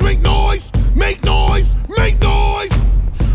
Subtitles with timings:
[0.00, 2.72] noise, make noise, make noise, make noise.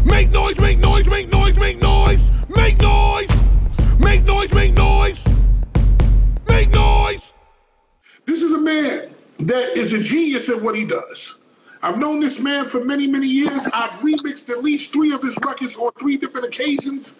[0.05, 3.29] Make noise, make noise, make noise, make noise, make noise.
[3.99, 5.27] Make noise, make noise.
[6.47, 7.31] Make noise.
[8.25, 11.39] This is a man that is a genius at what he does.
[11.83, 13.67] I've known this man for many, many years.
[13.73, 17.15] I've remixed at least three of his records on three different occasions.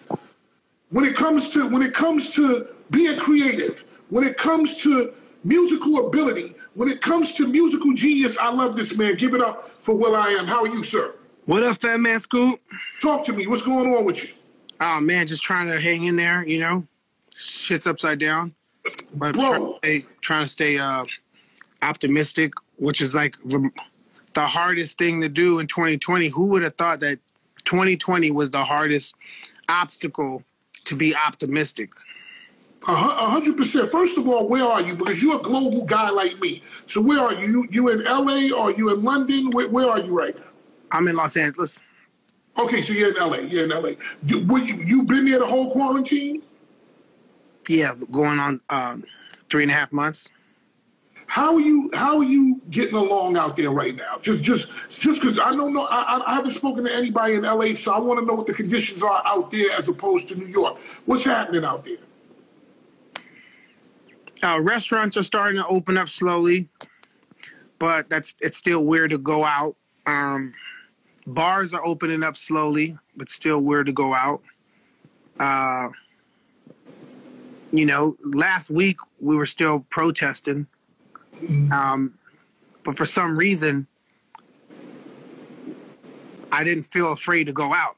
[0.90, 5.14] When it comes to when it comes to being creative, when it comes to
[5.44, 9.14] musical ability, when it comes to musical genius, I love this man.
[9.16, 10.46] Give it up for Will I Am.
[10.46, 11.14] How are you, sir?
[11.46, 12.60] What up, Fat Man Scoop?
[13.00, 13.46] Talk to me.
[13.46, 14.34] What's going on with you?
[14.80, 16.86] Oh man, just trying to hang in there, you know.
[17.36, 18.54] Shit's upside down.
[19.14, 19.48] But Bro.
[19.48, 21.04] trying to stay, trying to stay uh,
[21.82, 23.70] optimistic, which is like the,
[24.34, 26.28] the hardest thing to do in 2020.
[26.28, 27.18] Who would have thought that
[27.64, 29.14] 2020 was the hardest
[29.68, 30.42] obstacle
[30.84, 31.92] to be optimistic?
[32.88, 33.90] A hundred percent.
[33.90, 34.96] First of all, where are you?
[34.96, 36.62] Because you're a global guy like me.
[36.86, 37.66] So where are you?
[37.70, 39.50] You, in LA or you in London?
[39.50, 40.46] Where, where are you right now?
[40.90, 41.80] I'm in Los Angeles.
[42.58, 43.38] Okay, so you're in LA.
[43.38, 43.92] You're in LA.
[44.26, 46.42] Do, were you, you been there the whole quarantine?
[47.68, 49.04] Yeah, going on um,
[49.48, 50.28] three and a half months.
[51.28, 51.88] How are you?
[51.94, 54.18] How are you getting along out there right now?
[54.20, 55.86] Just, just, just because I don't know.
[55.88, 58.52] I- I haven't spoken to anybody in LA, so I want to know what the
[58.52, 60.78] conditions are out there as opposed to New York.
[61.06, 61.96] What's happening out there?
[64.42, 66.68] Uh, restaurants are starting to open up slowly,
[67.78, 69.76] but that's it's still weird to go out.
[70.06, 70.52] Um,
[71.26, 74.42] bars are opening up slowly, but still weird to go out.
[75.38, 75.90] Uh,
[77.70, 80.66] you know, last week we were still protesting,
[81.70, 82.18] um,
[82.82, 83.86] but for some reason,
[86.50, 87.96] I didn't feel afraid to go out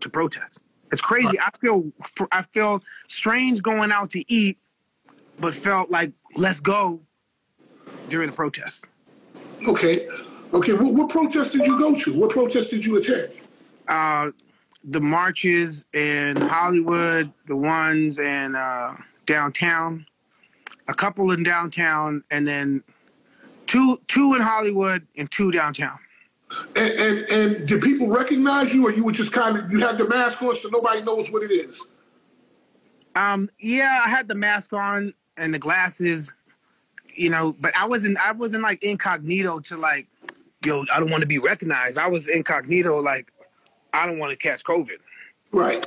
[0.00, 0.60] to protest.
[0.90, 1.38] It's crazy.
[1.38, 1.92] I feel
[2.32, 4.58] I feel strange going out to eat
[5.38, 7.00] but felt like let's go
[8.08, 8.86] during the protest.
[9.66, 10.06] Okay,
[10.52, 10.72] okay.
[10.74, 12.18] What, what protest did you go to?
[12.18, 13.38] What protest did you attend?
[13.88, 14.30] Uh,
[14.84, 20.06] the marches in Hollywood, the ones in uh, downtown,
[20.88, 22.82] a couple in downtown, and then
[23.66, 25.98] two two in Hollywood and two downtown.
[26.76, 29.98] And, and and did people recognize you, or you were just kind of you had
[29.98, 31.86] the mask on so nobody knows what it is?
[33.16, 36.32] Um, yeah, I had the mask on and the glasses,
[37.16, 40.06] you know, but I wasn't I wasn't like incognito to like,
[40.64, 41.98] yo, I don't want to be recognized.
[41.98, 43.32] I was incognito like,
[43.92, 44.98] I don't want to catch COVID.
[45.52, 45.86] Right.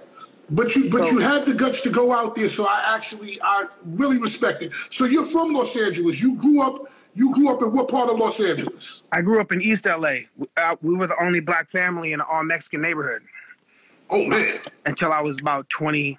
[0.49, 3.39] But you but So- you had the guts to go out there, so I actually
[3.41, 4.71] I really respect it.
[4.89, 6.21] So you're from Los Angeles.
[6.21, 9.01] You grew up you grew up in what part of Los Angeles?
[9.11, 10.17] I grew up in East LA.
[10.55, 13.23] Uh, we were the only black family in an all Mexican neighborhood
[14.11, 14.59] Oh man.
[14.85, 16.17] until I was about 20,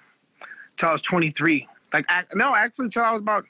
[0.71, 1.65] until I was 23.
[1.93, 2.05] Like,
[2.35, 3.45] no, actually, until I was about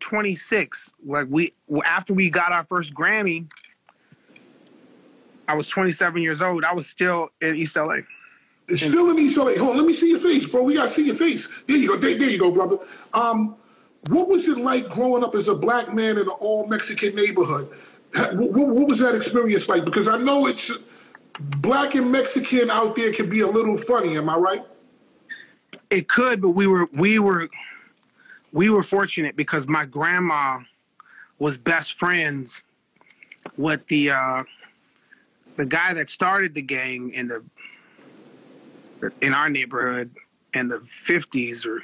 [0.00, 0.90] 26.
[1.04, 1.52] Like, we,
[1.84, 3.50] after we got our first Grammy,
[5.46, 6.64] I was 27 years old.
[6.64, 7.96] I was still in East LA.
[8.68, 9.56] It's still in East LA.
[9.56, 10.62] Hold on, let me see your face, bro.
[10.62, 11.64] We gotta see your face.
[11.66, 11.96] There you go.
[11.96, 12.76] There, there you go, brother.
[13.12, 13.56] Um,
[14.08, 17.68] what was it like growing up as a black man in an all Mexican neighborhood?
[18.14, 19.84] What, what, what was that experience like?
[19.84, 20.70] Because I know it's
[21.38, 24.16] black and Mexican out there can be a little funny.
[24.16, 24.64] Am I right?
[25.90, 27.48] It could, but we were, we were,
[28.52, 30.60] we were fortunate because my grandma
[31.38, 32.62] was best friends
[33.56, 34.44] with the, uh,
[35.56, 37.42] the guy that started the gang in the
[39.20, 40.10] in our neighborhood
[40.54, 41.82] in the 50s or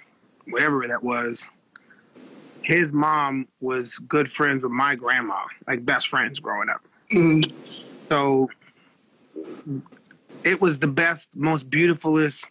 [0.48, 1.48] whatever that was.
[2.62, 6.84] His mom was good friends with my grandma like best friends growing up.
[8.08, 8.50] So
[10.42, 12.46] it was the best most beautifulest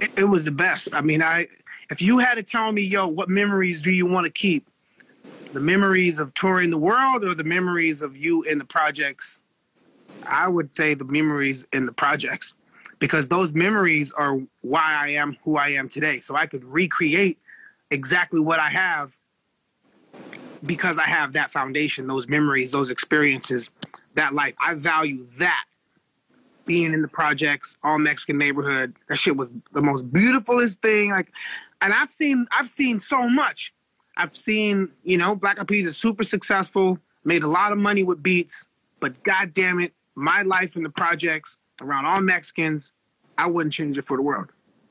[0.00, 1.46] it, was the best i mean i
[1.90, 4.68] if you had to tell me yo what memories do you want to keep
[5.52, 9.40] the memories of touring the world or the memories of you in the projects
[10.26, 12.54] I would say the memories in the projects
[12.98, 16.20] because those memories are why I am who I am today.
[16.20, 17.38] So I could recreate
[17.90, 19.16] exactly what I have
[20.64, 23.70] because I have that foundation, those memories, those experiences,
[24.14, 24.54] that life.
[24.58, 25.64] I value that.
[26.66, 31.10] Being in the projects, all Mexican neighborhood, that shit was the most beautifulest thing.
[31.10, 31.32] Like,
[31.80, 33.72] and I've seen, I've seen so much.
[34.16, 38.02] I've seen, you know, Black Eyed Peas is super successful, made a lot of money
[38.02, 38.66] with beats,
[39.00, 42.92] but god damn it, my life in the projects around all Mexicans,
[43.38, 44.48] I wouldn't change it for the world.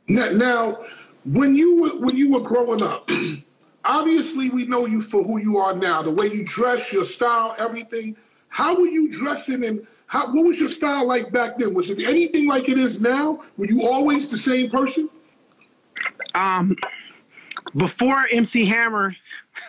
[0.07, 0.86] Now, now
[1.25, 3.10] when you were when you were growing up,
[3.86, 6.01] obviously we know you for who you are now.
[6.01, 8.16] The way you dress, your style, everything.
[8.50, 11.74] How were you dressing, and how what was your style like back then?
[11.74, 13.42] Was it anything like it is now?
[13.57, 15.10] Were you always the same person?
[16.36, 16.75] Um,
[17.75, 19.16] before MC Hammer,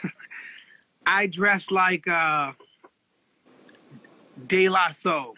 [1.07, 2.53] I dressed like uh,
[4.47, 5.35] De La Soul.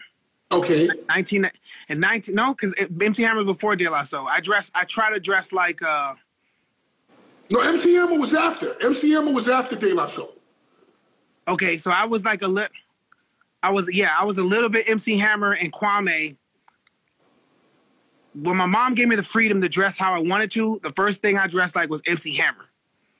[0.51, 0.89] Okay.
[1.09, 1.49] 19
[1.89, 4.27] and 19 no because MC Hammer before De La Soul.
[4.29, 6.15] I dress I try to dress like uh
[7.51, 8.75] No, MC Hammer was after.
[8.83, 10.35] MC Hammer was after De La Soul.
[11.47, 12.71] okay so I was like a lit
[13.61, 16.35] I was yeah I was a little bit MC Hammer and Kwame.
[18.35, 21.21] When my mom gave me the freedom to dress how I wanted to, the first
[21.21, 22.65] thing I dressed like was MC Hammer.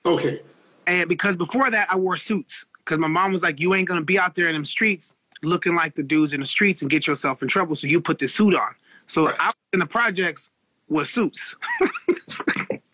[0.05, 0.39] Okay.
[0.87, 2.65] And because before that, I wore suits.
[2.77, 5.75] Because my mom was like, you ain't to be out there in them streets looking
[5.75, 7.75] like the dudes in the streets and get yourself in trouble.
[7.75, 8.75] So you put this suit on.
[9.07, 9.35] So Right.
[9.39, 10.49] I was in the projects
[10.87, 11.55] with suits.
[11.81, 12.79] And,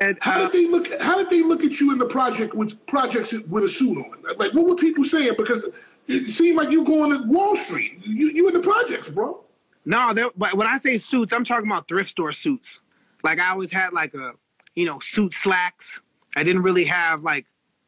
[0.00, 0.88] And, how uh, did they look?
[1.02, 4.36] How did they look at you in the project with projects with a suit on?
[4.38, 5.34] Like, what were people saying?
[5.36, 5.68] Because
[6.10, 8.00] it seemed like you going to Wall Street.
[8.04, 9.42] You you in the projects, bro.
[9.84, 12.80] no, but when I say suits, I'm talking about thrift store suits.
[13.22, 14.32] Like I always had like a,
[14.74, 16.02] you know, suit slacks.
[16.36, 17.46] I didn't really have like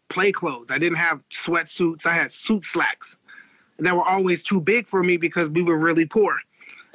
[0.09, 0.71] play clothes.
[0.71, 2.07] I didn't have sweatsuits.
[2.07, 3.19] I had suit slacks
[3.79, 6.37] that were always too big for me because we were really poor.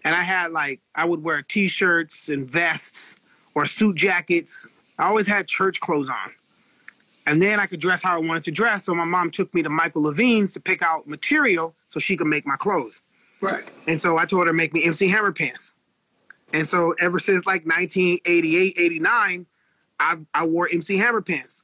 [0.03, 3.15] And I had like I would wear t-shirts and vests
[3.55, 4.67] or suit jackets.
[4.97, 6.31] I always had church clothes on.
[7.27, 8.85] And then I could dress how I wanted to dress.
[8.85, 12.25] So my mom took me to Michael Levine's to pick out material so she could
[12.25, 13.01] make my clothes.
[13.41, 13.69] Right.
[13.85, 15.73] And so I told her make me MC Hammer pants.
[16.53, 19.45] And so ever since like 1988, 89,
[19.99, 21.63] I, I wore MC Hammer pants.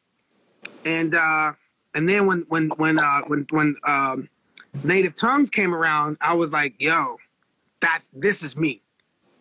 [0.83, 1.53] And uh,
[1.95, 4.27] and then when when when uh, when when um,
[4.83, 7.17] Native Tongues came around, I was like, yo,
[7.79, 8.81] that's this is me.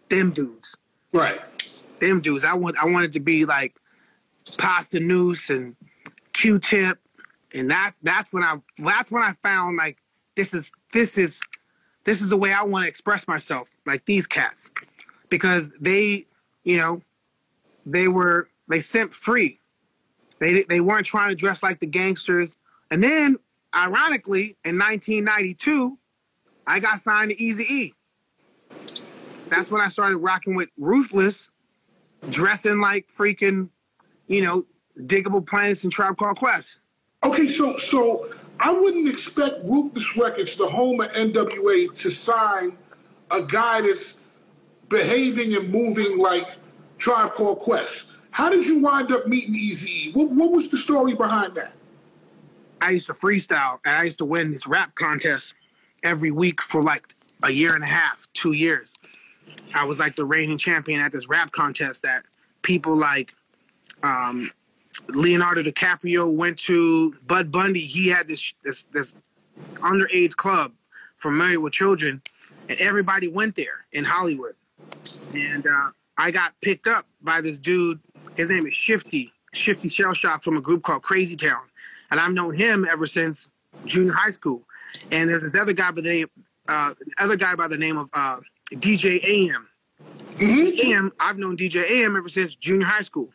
[0.09, 0.77] Them dudes.
[1.13, 1.41] Right.
[1.99, 2.45] Them dudes.
[2.45, 3.77] I want I wanted to be like
[4.45, 5.75] Posdnuos and
[6.43, 6.99] Q Tip.
[7.55, 9.99] And that that's when I that's when I found like
[10.35, 11.41] this is this is
[12.05, 14.71] this is the way I want to express myself, like these cats,
[15.29, 16.27] because they,
[16.65, 17.01] you know,
[17.87, 19.61] they were they sent free.
[20.41, 22.57] They they weren't trying to dress like the gangsters.
[22.91, 23.39] And then,
[23.73, 25.97] ironically, in 1992,
[26.67, 27.95] I got signed to Easy E.
[29.49, 31.51] That's when I started rocking with Ruthless,
[32.29, 33.69] dressing like freaking,
[34.27, 34.65] you know,
[34.99, 36.79] Diggable Planets and Tribe Called Quest.
[37.25, 37.49] Okay.
[37.49, 38.29] So so
[38.61, 42.77] I wouldn't expect Ruthless Records, the home of NWA, to sign
[43.31, 44.25] a guy that's
[44.89, 46.57] behaving and moving like
[46.99, 48.09] Tribe Called Quest.
[48.31, 50.15] How did you wind up meeting Eazy?
[50.15, 51.73] What, what was the story behind that?
[52.81, 55.55] I used to freestyle and I used to win these rap contests
[56.03, 58.95] every week for like a year and a half, two years.
[59.75, 62.25] I was like the reigning champion at this rap contest that
[62.63, 63.33] people like
[64.03, 64.51] um,
[65.09, 67.15] Leonardo DiCaprio went to.
[67.27, 69.15] Bud Bundy, he had this this this
[69.77, 70.73] underage club
[71.17, 72.23] for married with children,
[72.69, 74.55] and everybody went there in Hollywood.
[75.35, 78.01] And uh, I got picked up by this dude.
[78.37, 81.63] His name is Shifty, Shifty Shellshock from a group called Crazy Town.
[82.11, 83.49] And I've known him ever since
[83.87, 84.63] junior high school.
[85.11, 86.31] And there's this other guy by the name,
[86.69, 88.41] uh, other guy by the name of uh,
[88.73, 89.69] DJ AM.
[90.41, 93.31] AM, I've known DJ AM ever since junior high school.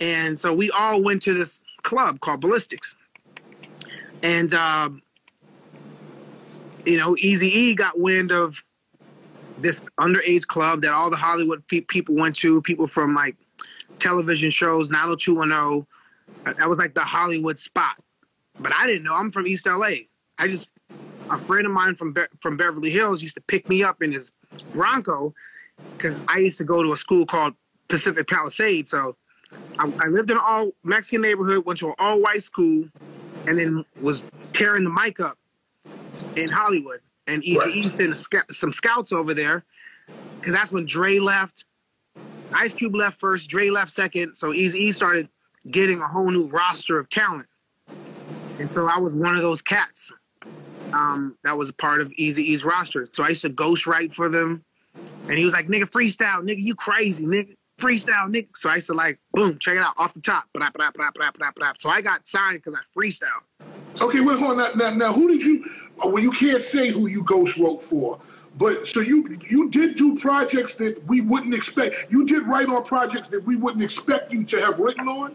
[0.00, 2.94] And so we all went to this club called Balistyx.
[4.22, 5.02] And, um,
[6.86, 8.64] you know, Easy E got wind of
[9.58, 13.36] this underage club that all the Hollywood pe- people went to, people from like
[13.98, 15.86] television shows, 90210.
[16.56, 17.98] That was like the Hollywood spot.
[18.58, 19.14] But I didn't know.
[19.14, 19.90] I'm from East LA.
[20.38, 20.70] I just,
[21.30, 24.12] a friend of mine from Be- from Beverly Hills used to pick me up in
[24.12, 24.32] his
[24.72, 25.34] Bronco
[25.96, 27.54] because I used to go to a school called
[27.88, 28.88] Pacific Palisade.
[28.88, 29.16] So
[29.78, 32.88] I, I lived in an all Mexican neighborhood, went to an all white school,
[33.46, 35.38] and then was tearing the mic up
[36.36, 37.00] in Hollywood.
[37.26, 37.92] And Easy E Right.
[37.92, 39.64] sent sc- some scouts over there
[40.40, 41.64] because that's when Dre left.
[42.54, 44.34] Ice Cube left first, Dre left second.
[44.36, 45.28] So Easy E started
[45.70, 47.46] getting a whole new roster of talent.
[48.58, 50.12] And so I was one of those cats
[50.94, 53.06] um, that was a part of Eazy-E's roster.
[53.10, 54.64] So I used to ghostwrite for them.
[55.28, 57.56] And he was like, nigga, freestyle, nigga, you crazy, nigga.
[57.80, 58.48] Freestyle, nigga.
[58.54, 60.44] So I used to like, boom, check it out off the top.
[61.78, 63.28] So I got signed because I freestyle.
[64.00, 64.78] Okay, wait, hold on.
[64.78, 65.64] Now, now, now, who did you?
[66.04, 68.20] Uh, well, you can't say who you ghost wrote for,
[68.56, 72.06] but so you you did do projects that we wouldn't expect.
[72.10, 75.34] You did write on projects that we wouldn't expect you to have written on.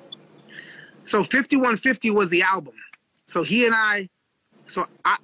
[1.05, 2.73] So 5150 was the album.
[3.27, 4.09] So he and I,
[4.67, 5.17] so I,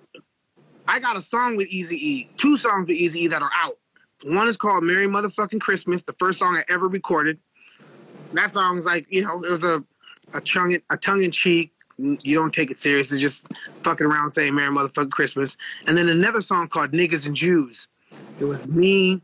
[0.88, 3.78] I got a song with Easy E, two songs with Easy E that are out.
[4.24, 7.40] One is called "Merry Motherfucking Christmas," the first song I ever recorded.
[8.34, 9.84] That song song's like, you know, it was a
[10.34, 11.72] a tongue a tongue in cheek.
[11.98, 13.12] You don't take it serious.
[13.12, 13.46] It's just
[13.84, 17.88] fucking around saying "Merry Motherfucking Christmas." And then another song called "Niggas and Jews."
[18.40, 19.22] It was me,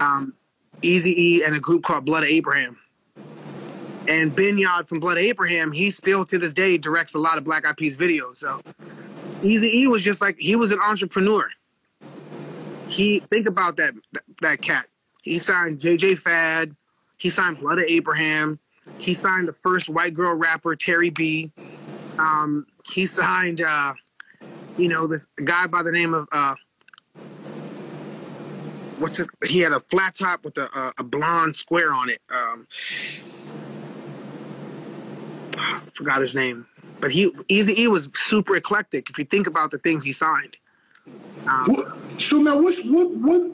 [0.00, 0.34] um,
[0.82, 2.78] Easy E, and a group called Blood of Abraham.
[4.06, 7.44] And Benyad from Blood of Abraham, he still to this day directs a lot of
[7.44, 8.38] Black Eyed Peas videos.
[8.38, 8.60] So
[9.42, 11.48] Easy E was just like he was an entrepreneur.
[12.94, 13.94] He think about that
[14.40, 14.86] that cat.
[15.22, 16.76] He signed JJ Fad.
[17.18, 18.60] He signed Blood of Abraham.
[18.98, 21.50] He signed the first white girl rapper Tairrie B.
[22.18, 23.94] Um, he signed, uh,
[24.76, 26.54] you know, this guy by the name of uh,
[28.98, 29.28] what's it?
[29.44, 32.20] He had a flat top with a, a, blonde square on it.
[32.30, 32.68] Um,
[35.58, 36.64] I forgot his name,
[37.00, 39.10] but he Easy E was super eclectic.
[39.10, 40.56] If you think about the things he signed.
[41.46, 43.52] Um, What, so now, what's what what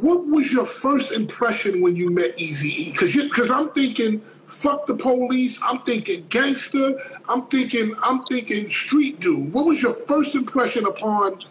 [0.00, 2.92] what was your first impression when you met Easy E?
[2.92, 5.60] Because because I'm thinking fuck the police.
[5.62, 6.94] I'm thinking gangster.
[7.28, 9.52] I'm thinking I'm thinking street dude.
[9.52, 11.42] What was your first impression upon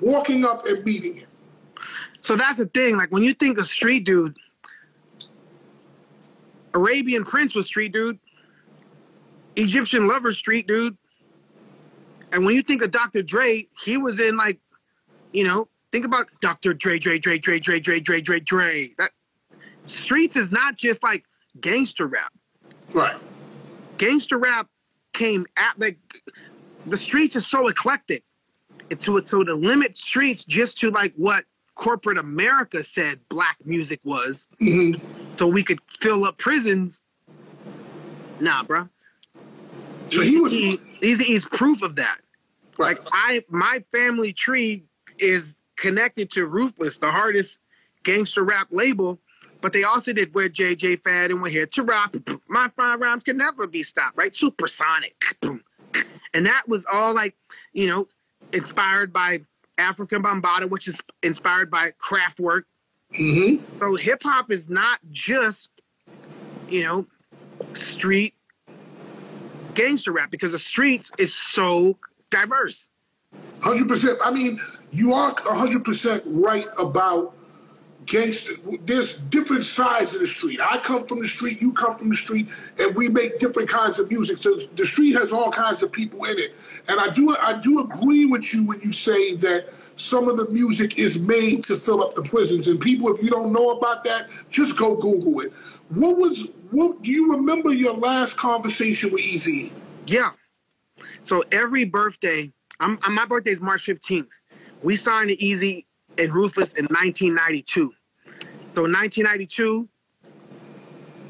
[0.00, 1.28] walking up and meeting him?
[2.20, 2.96] So that's the thing.
[2.96, 4.36] Like when you think of street dude,
[6.74, 8.18] Arabian Prince was street dude,
[9.56, 10.96] Egyptian Lover street dude,
[12.32, 13.22] and when you think of Dr.
[13.22, 14.58] Dre, he was in like,
[15.32, 16.74] you know, think about Dr.
[16.74, 18.94] Dre, Dre, Dre, Dre, Dre, Dre, Dre, Dre, Dre.
[18.98, 19.10] That
[19.86, 21.24] streets is not just like
[21.60, 22.32] gangster rap.
[22.94, 23.16] Right.
[23.98, 24.68] Gangster rap
[25.12, 25.98] came at like
[26.86, 28.24] the streets is so eclectic.
[28.90, 31.44] And to so to limit streets just to like what
[31.74, 35.00] corporate America said black music was, Mhm.
[35.38, 37.00] so we could fill up prisons.
[38.40, 38.88] Nah, bro.
[40.10, 40.52] So he was
[41.00, 42.18] Eazy is proof of that.
[42.78, 44.84] Like I, my family tree
[45.18, 47.58] is connected to Ruthless, the hardest
[48.02, 49.18] gangster rap label.
[49.60, 52.14] But they also did where JJ Fad and we're here to rock.
[52.48, 54.34] My fine rhymes can never be stopped, right?
[54.34, 55.14] Supersonic.
[56.32, 57.36] And that was all like,
[57.72, 58.08] you know,
[58.52, 59.42] inspired by
[59.76, 62.62] Afrika Bambaataa, which is inspired by Kraftwerk.
[63.14, 65.68] hmm So hip hop is not just,
[66.68, 67.06] you know,
[67.74, 68.34] street
[69.74, 71.96] gangster rap because the streets is so
[72.30, 72.88] diverse.
[73.62, 74.18] Hundred percent.
[74.24, 74.58] I mean,
[74.90, 77.34] you are hundred percent right about
[78.06, 78.54] gangster.
[78.84, 80.60] There's different sides of the street.
[80.60, 81.60] I come from the street.
[81.60, 82.48] You come from the street,
[82.78, 84.38] and we make different kinds of music.
[84.38, 86.54] So the street has all kinds of people in it.
[86.88, 90.48] And I do, I do agree with you when you say that some of the
[90.48, 92.68] music is made to fill up the prisons.
[92.68, 95.52] And people, if you don't know about that, just go Google it.
[95.90, 96.48] What was?
[96.70, 99.72] What do you remember your last conversation with Eazy?
[100.06, 100.30] Yeah.
[101.24, 104.28] So every birthday, I'm, my birthday is March 15th.
[104.82, 105.84] We signed to Eazy
[106.16, 107.92] and Ruthless in 1992.
[108.74, 109.88] So in 1992,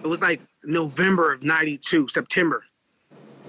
[0.05, 2.63] it was like November of 92, September.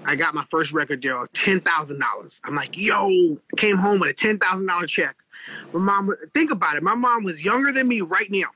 [0.04, 2.40] I got my first record deal, $10,000.
[2.44, 5.16] I'm like, yo, came home with a $10,000 check.
[5.72, 6.82] My mom, think about it.
[6.82, 8.48] My mom was younger than me right now.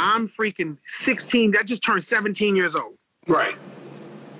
[0.00, 1.54] I'm freaking 16.
[1.58, 2.96] I just turned 17 years old.
[3.28, 3.54] Right.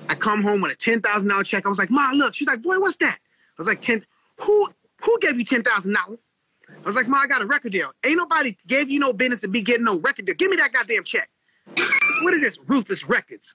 [0.09, 1.67] I come home with a ten thousand dollar check.
[1.67, 4.05] I was like, "Ma, look." She's like, "Boy, what's that?" I was like, 10
[4.41, 4.69] Who
[5.03, 6.31] who gave you ten thousand dollars?"
[6.69, 7.93] I was like, "Ma, I got a record deal.
[8.05, 10.35] Ain't nobody gave you no business to be getting no record deal.
[10.35, 11.31] Give me that goddamn check."
[12.23, 12.59] what is this?
[12.67, 13.55] Ruthless Records.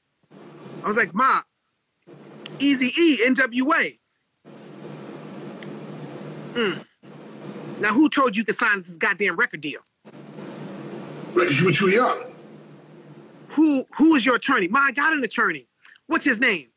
[0.83, 1.41] I was like, "Ma,
[2.59, 3.97] Easy E, NWA."
[6.53, 6.79] Hmm.
[7.81, 9.81] Now, who told you you could sign this goddamn record deal?
[11.35, 11.47] Right.
[11.47, 12.33] 'cause you were too young.
[13.49, 14.67] Who who is your attorney?
[14.67, 15.67] Ma, I got an attorney.
[16.07, 16.67] What's his name?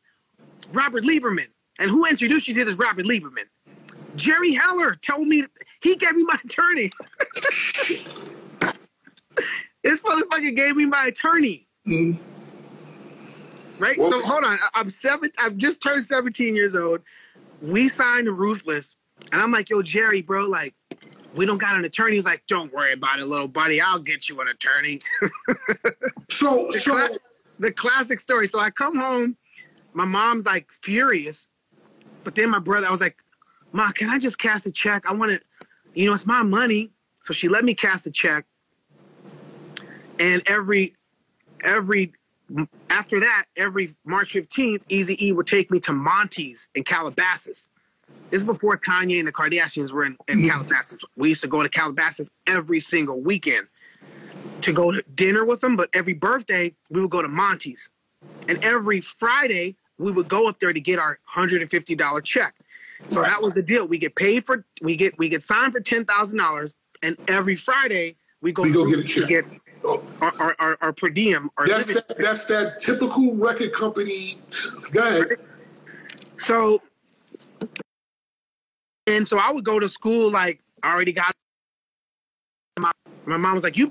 [0.71, 1.47] Robert Lieberman.
[1.79, 3.45] And who introduced you to this Robert Lieberman?
[4.15, 5.45] Jerry Heller told me
[5.81, 6.91] he gave me my attorney.
[9.83, 11.67] this motherfucker gave me my attorney.
[11.87, 12.19] Mhm.
[13.77, 13.97] Right?
[13.97, 14.59] Well- so hold on.
[14.75, 15.31] I'm seven.
[15.37, 17.01] I've just turned 17 years old.
[17.61, 18.95] We signed Ruthless,
[19.31, 20.73] and I'm like, yo, Jerry, bro, like,
[21.35, 22.15] we don't got an attorney.
[22.15, 23.79] He's like, don't worry about it, little buddy.
[23.81, 24.99] I'll get you an attorney.
[26.31, 27.17] So, the, so cla-
[27.57, 28.47] the classic story.
[28.47, 29.35] So I come home,
[29.93, 31.49] my mom's like furious,
[32.23, 33.17] but then my brother, I was like,
[33.73, 35.03] "Ma, can I just cast a check?
[35.09, 35.41] I want to,
[35.95, 36.91] you know, it's my money."
[37.23, 38.45] So she let me cast a check,
[40.19, 40.95] and every,
[41.63, 42.13] every,
[42.89, 47.67] after that, every March fifteenth, Easy E would take me to Monty's in Calabasas.
[48.29, 51.01] This is before Kanye and the Kardashians were in, in Calabasas.
[51.15, 53.67] We used to go to Calabasas every single weekend
[54.61, 57.89] to go to dinner with them, but every birthday we would go to Monty's.
[58.47, 62.55] And every Friday we would go up there to get our $150 check.
[63.09, 63.87] So that was the deal.
[63.87, 67.55] We get paid for we get we get signed for ten thousand dollars, and every
[67.55, 69.29] Friday we go, We go get a to check.
[69.29, 69.45] get
[69.85, 71.49] oh, our, our, our, our per diem.
[71.57, 74.35] Our that's that, that's that typical record company.
[74.91, 75.37] Go ahead.
[76.39, 76.81] So,
[79.09, 81.35] and so I would go to school like I already got.
[82.79, 82.91] My,
[83.25, 83.89] my mom was like, "You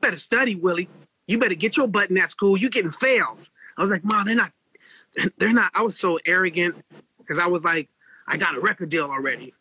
[0.00, 0.88] better study, Willie.
[1.26, 2.56] You better get your butt in that school.
[2.56, 4.52] You getting fails." I was like, "Mom, they're not.
[5.38, 5.70] they're not.
[5.74, 6.76] I was so arrogant
[7.18, 7.88] because I was like,
[8.26, 9.54] I got a record deal already,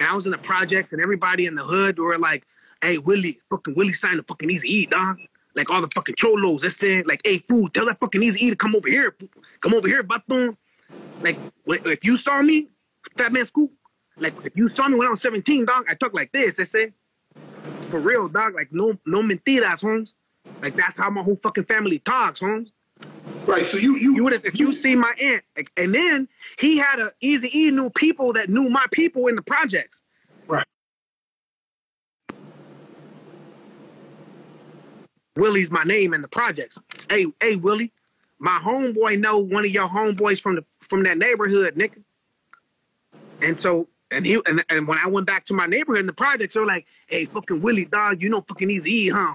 [0.00, 2.44] and I was in the projects, and everybody in the hood were like,
[2.82, 5.18] "Hey, Willie, fucking Willie signed a fucking Easy E, dog."
[5.56, 8.50] Like all the fucking cholos, they said, like, "Hey, fool, tell that fucking Easy E
[8.50, 9.16] to come over here,
[9.60, 10.56] come over here, baton."
[11.20, 12.68] Like, if you saw me,
[13.16, 13.72] Fat Man Scoop,
[14.18, 16.60] like if you saw me when I was 17, dog, I talk like this.
[16.60, 16.92] I say,
[17.82, 18.54] for real, dog.
[18.54, 20.14] Like no, no mentiras, Holmes.
[20.62, 22.72] Like that's how my whole fucking family talks, Holmes.
[23.46, 23.64] Right.
[23.66, 26.78] So you you You would have if you see my aunt, like, and then he
[26.78, 30.02] had a Easy E knew people that knew my people in the projects.
[30.48, 30.66] Right.
[35.36, 36.78] Willie's my name in the projects.
[37.08, 37.92] Hey, hey, Willie,
[38.40, 42.02] my homeboy know one of your homeboys from the from that neighborhood, nigga.
[43.42, 46.12] And so, and he and, and when I went back to my neighborhood in the
[46.12, 49.34] projects, they were like, "Hey, fucking Willie, dog, you know fucking Easy E, huh?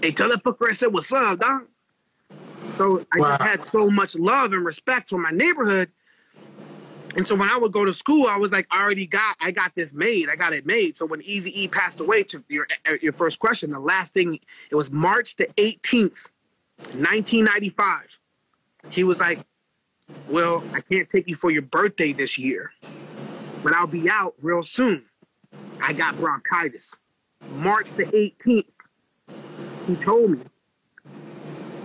[0.00, 1.66] Hey, tell that fucker I said what's up, dog."
[2.76, 5.90] So I just had so much love and respect for my neighborhood.
[7.16, 9.50] And so when I would go to school, I was like, I already got, I
[9.50, 10.30] got this made.
[10.30, 10.96] I got it made.
[10.96, 14.38] So when Easy E passed away, to your uh, your first question, the last thing,
[14.70, 16.28] it was March the 18th,
[16.94, 18.19] 1995.
[18.88, 19.40] He was like,
[20.28, 22.72] Well, I can't take you for your birthday this year,
[23.62, 25.04] but I'll be out real soon.
[25.82, 26.98] I got bronchitis.
[27.56, 28.64] March the 18th,
[29.86, 30.40] he told me,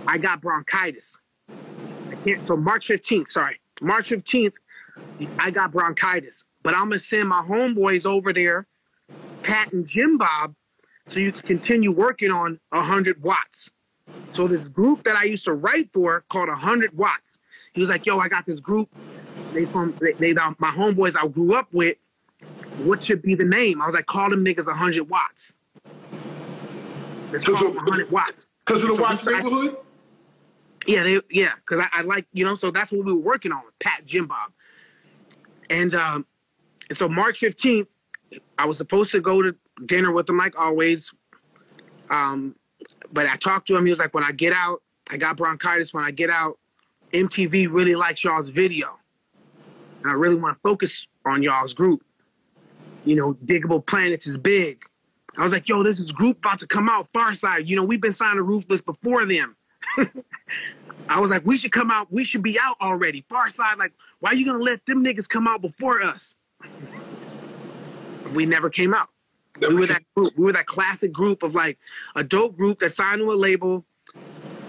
[0.06, 1.18] I got bronchitis.
[1.48, 4.54] I can't, so March 15th, sorry, March 15th,
[5.38, 8.66] I got bronchitis, but I'm gonna send my homeboys over there,
[9.42, 10.54] Pat and Jim Bob,
[11.08, 13.70] so you can continue working on 100 watts.
[14.32, 17.38] So this group that I used to write for called 100 watts.
[17.72, 18.88] He was like, "Yo, I got this group.
[19.52, 21.96] They from they, they my homeboys I grew up with.
[22.78, 25.54] What should be the name?" I was like, "Call them niggas 100 watts.
[27.32, 29.76] Let's call them 100 watts." because of the So Watts neighborhood.
[30.86, 33.52] Yeah, they yeah, because I, I like you know, so that's what we were working
[33.52, 34.52] on, Pat Jim Bob.
[35.70, 36.26] And um
[36.88, 37.86] and so March 15th,
[38.58, 41.12] I was supposed to go to dinner with him like always.
[42.08, 42.54] Um,
[43.12, 45.94] but I talked to him, he was like, when I get out, I got bronchitis.
[45.94, 46.58] When I get out,
[47.12, 48.98] MTV really likes y'all's video.
[50.02, 52.02] And I really want to focus on y'all's group.
[53.04, 54.82] You know, Diggable Planets is big.
[55.38, 57.68] I was like, yo, this is group about to come out, Pharcyde.
[57.68, 59.56] You know, we've been signed to Ruthless before them.
[61.08, 62.10] I was like, we should come out.
[62.10, 63.24] We should be out already.
[63.30, 66.36] Pharcyde, like, why are you gonna let them niggas come out before us?
[68.34, 69.08] We never came out.
[69.60, 70.36] We were that group.
[70.36, 71.78] We were that classic group of like
[72.14, 73.84] a dope group that signed to a label,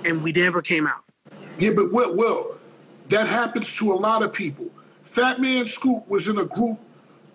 [0.06, 1.04] and we never came out.
[1.60, 2.58] Yeah, but well, Will,
[3.10, 4.69] that happens to a lot of people.
[5.04, 6.80] Fat Man Scoop was in a group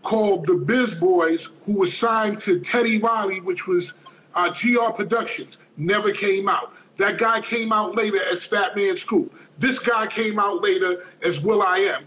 [0.03, 3.95] called the Biz Boys, who was signed to Teddy Riley, which was
[4.35, 5.59] uh, GR Productions.
[5.77, 6.75] Never came out.
[6.97, 9.33] That guy came out later as Fat Man Scoop.
[9.59, 12.05] This guy came out later as Will I Am.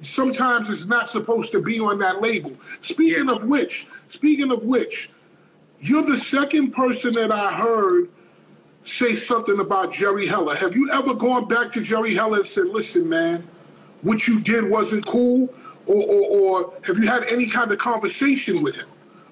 [0.00, 2.52] Sometimes it's not supposed to be on that label.
[2.80, 3.34] Speaking Yeah.
[3.34, 5.10] of which, speaking of which,
[5.80, 8.08] you're the second person that I heard
[8.82, 10.54] say something about Jerry Heller.
[10.56, 13.46] Have you ever gone back to Jerry Heller and said, listen, man,
[14.02, 15.52] what you did wasn't cool?
[15.86, 18.88] Or, or, or have you had any kind of conversation with him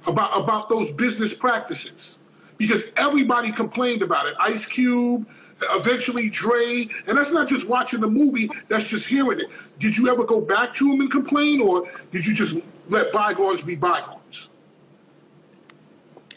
[0.07, 2.19] about, about those business practices?
[2.59, 4.35] Because everybody complained about it.
[4.41, 5.27] Ice Cube,
[5.73, 9.47] eventually Dre, and that's not just watching the movie, that's just hearing it.
[9.79, 12.59] Did you ever go back to him and complain, or did you just
[12.89, 14.21] let bygones be bygones?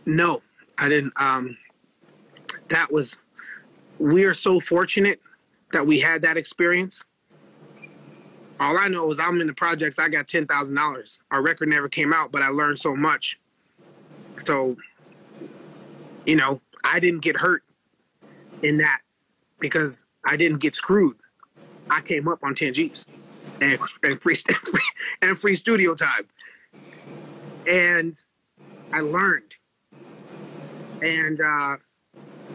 [0.10, 0.42] No,
[0.80, 1.14] I didn't.
[1.18, 1.56] Um,
[2.70, 3.18] that was.
[4.00, 5.22] We are so fortunate
[5.72, 7.06] that we had that experience.
[8.60, 10.00] All I know is I'm in the projects.
[10.00, 11.20] I got ten thousand dollars.
[11.30, 13.40] Our record never came out, but I learned so much.
[14.44, 14.78] So,
[16.26, 17.64] you know, I didn't get hurt
[18.64, 19.02] in that
[19.60, 21.18] because I didn't get screwed.
[21.92, 23.06] I came up on ten G's
[23.62, 24.38] and and free
[25.22, 26.26] and free studio time,
[27.68, 28.16] and
[28.92, 29.54] I learned
[31.02, 31.76] and uh,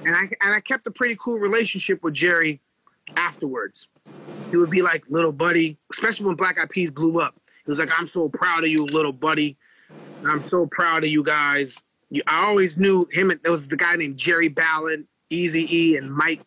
[0.04, 2.60] and I and I kept a pretty cool relationship with Jerry
[3.16, 3.88] afterwards.
[4.50, 7.34] He would be like, "Little buddy," especially when Black Eyed Peas blew up.
[7.64, 9.56] He was like, "I'm so proud of you, little buddy.
[10.26, 13.30] I'm so proud of you guys." You, I always knew him.
[13.30, 16.42] and There was the guy named Jerry Ballard, Easy E, and Mike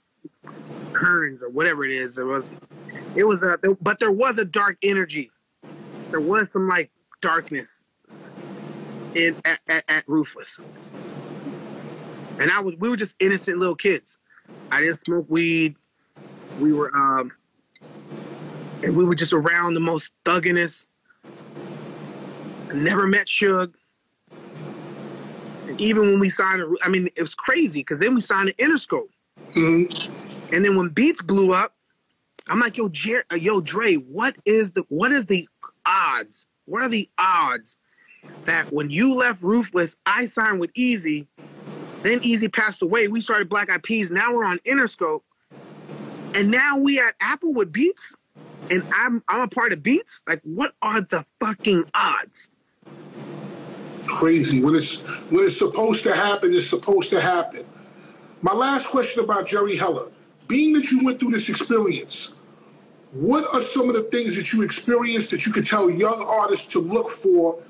[0.94, 2.16] Kearns or whatever it is.
[2.16, 2.52] There was,
[3.16, 5.32] it was a, but there was a dark energy.
[6.12, 7.86] There was some like darkness
[9.14, 10.60] in at, at, at Ruthless
[12.40, 14.18] and I was we were just innocent little kids.
[14.72, 15.76] I didn't smoke weed.
[16.58, 17.32] We were um
[18.84, 20.86] and we were just around the most thugginess.
[22.70, 23.74] I never met Suge.
[25.68, 28.56] And even when we signed, I mean, it was crazy because then we signed an
[28.58, 29.10] Interscope.
[29.56, 30.10] Mhm.
[30.52, 31.76] And then when Beats blew up,
[32.48, 35.48] I'm like, yo, Jer- uh, yo, Dre, what is the what is the
[35.86, 36.48] odds?
[36.66, 37.78] What are the odds
[38.46, 41.28] that when you left Ruthless, I signed with Eazy,
[42.04, 43.08] then Eazy passed away.
[43.08, 44.12] We started Black Eyed Peas.
[44.12, 45.22] Now we're on Interscope,
[46.34, 48.16] and now we at Applewood Beats,
[48.70, 50.24] and I'm I'm a part of Beats.
[50.28, 52.50] Like, what are the fucking odds?
[54.06, 54.64] Crazy.
[54.64, 57.64] When it's when it's supposed to happen, it's supposed to happen.
[58.42, 60.12] My last question about Jerry Heller.
[60.48, 62.36] Being that you went through this experience,
[63.12, 66.72] what are some of the things that you experienced that you could tell young artists
[66.72, 67.62] to look for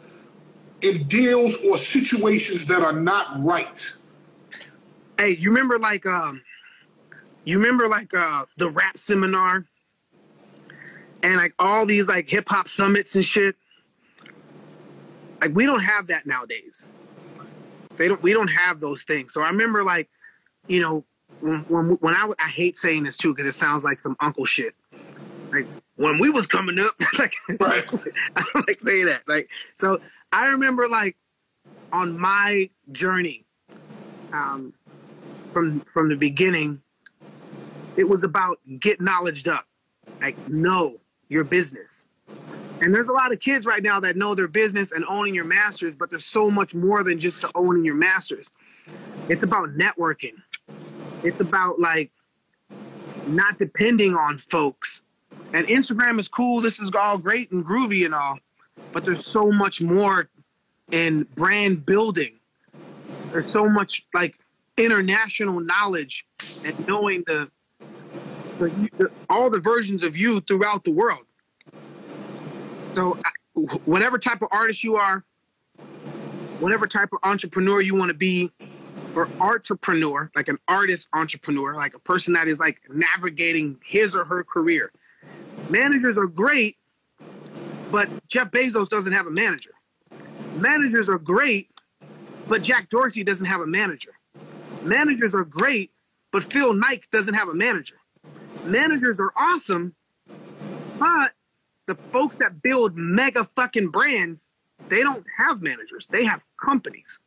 [0.81, 3.93] in deals or situations that are not right?
[5.17, 6.41] Hey, you remember like um
[7.43, 9.65] you remember like uh the rap seminar
[11.23, 13.55] and like all these like hip hop summits and shit?
[15.41, 16.85] Like we don't have that nowadays.
[17.97, 19.33] They don't we don't have those things.
[19.33, 20.09] So I remember like,
[20.67, 21.03] you know,
[21.39, 24.45] when when, when I I hate saying this too because it sounds like some uncle
[24.45, 24.75] shit.
[25.51, 27.83] Like when we was coming up, like Right.
[28.35, 29.23] I don't like saying that.
[29.27, 29.99] Like so
[30.31, 31.15] I remember like
[31.91, 33.45] on my journey,
[34.33, 34.73] um,
[35.57, 36.79] from from the beginning,
[37.95, 39.65] it was about get knowledge up.
[40.21, 42.05] Like know your business.
[42.79, 45.45] And there's a lot of kids right now that know their business and owning your
[45.45, 48.51] masters, but there's so much more than just to owning your masters.
[49.29, 50.35] It's about networking.
[51.23, 52.11] It's about like
[53.25, 55.01] not depending on folks.
[55.53, 56.61] And Instagram is cool.
[56.61, 58.37] This is all great and groovy and all,
[58.93, 60.29] but there's so much more
[60.91, 62.33] in brand building.
[63.31, 64.37] There's so much like
[64.77, 66.25] international knowledge
[66.63, 67.49] and knowing the,
[68.59, 71.25] the, the all the versions of you throughout the world.
[72.95, 73.17] So,
[73.85, 75.23] whatever type of artist you are,
[76.59, 78.51] whatever type of entrepreneur you want to be,
[79.15, 84.25] or entrepreneur, like an artist entrepreneur, like a person that is like navigating his or
[84.25, 84.91] her career.
[85.69, 86.77] Managers are great,
[87.91, 89.71] but Jeff Bezos doesn't have a manager.
[90.53, 91.69] Managers are great,
[92.47, 94.11] but Jack Dorsey doesn't have a manager.
[94.87, 95.91] Managers are great,
[96.31, 97.97] but Phil Knight doesn't have a manager.
[98.63, 99.93] Managers are awesome,
[100.97, 101.33] but
[101.87, 104.47] the folks that build mega fucking brands,
[104.87, 106.07] they don't have managers.
[106.07, 107.19] They have companies.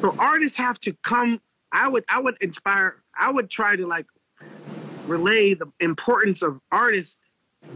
[0.00, 1.40] So artists have to come.
[1.70, 3.02] I would I would inspire.
[3.16, 4.06] I would try to like
[5.06, 7.18] relay the importance of artists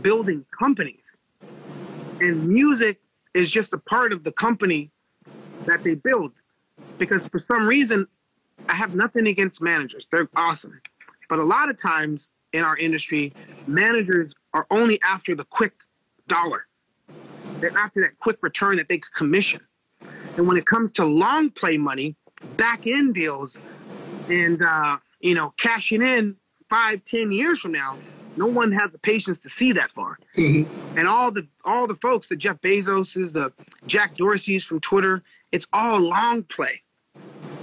[0.01, 1.19] building companies,
[2.21, 3.01] and music
[3.35, 4.91] is just a part of the company
[5.67, 6.33] that they build.
[6.99, 8.07] Because for some reason,
[8.69, 10.07] I have nothing against managers.
[10.11, 10.81] They're awesome.
[11.29, 13.33] But a lot of times in our industry,
[13.67, 15.73] managers are only after the quick
[16.29, 16.67] dollar.
[17.61, 19.61] They're after that quick return that they could commission.
[20.37, 22.17] And when it comes to long play money,
[22.57, 23.59] back end deals,
[24.29, 26.37] and uh, you know, cashing in
[26.69, 27.99] five, ten years from now,
[28.37, 30.19] no one has the patience to see that far.
[30.97, 33.53] And all the all the folks, the Jeff Bezoses, the
[33.87, 36.83] Jack Dorseys from Twitter, it's all long play.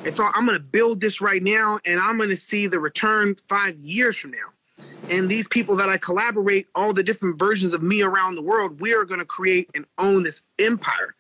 [0.03, 3.77] It's all I'm gonna build this right now and I'm gonna see the return five
[3.79, 4.85] years from now.
[5.09, 8.79] And these people that I collaborate, all the different versions of me around the world,
[8.79, 11.15] we are gonna create and own this empire.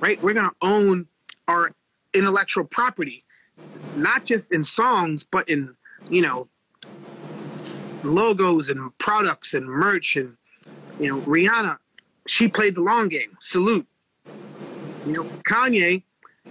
[0.00, 0.22] Right?
[0.22, 1.06] We're gonna own
[1.48, 1.72] our
[2.14, 3.24] intellectual property,
[3.96, 5.74] not just in songs, but in,
[6.08, 6.48] you know,
[8.02, 10.36] logos and products and merch and
[11.00, 11.78] you know, Rihanna,
[12.26, 13.36] she played the long game.
[13.40, 13.86] Salute.
[15.06, 16.02] You know, Kanye,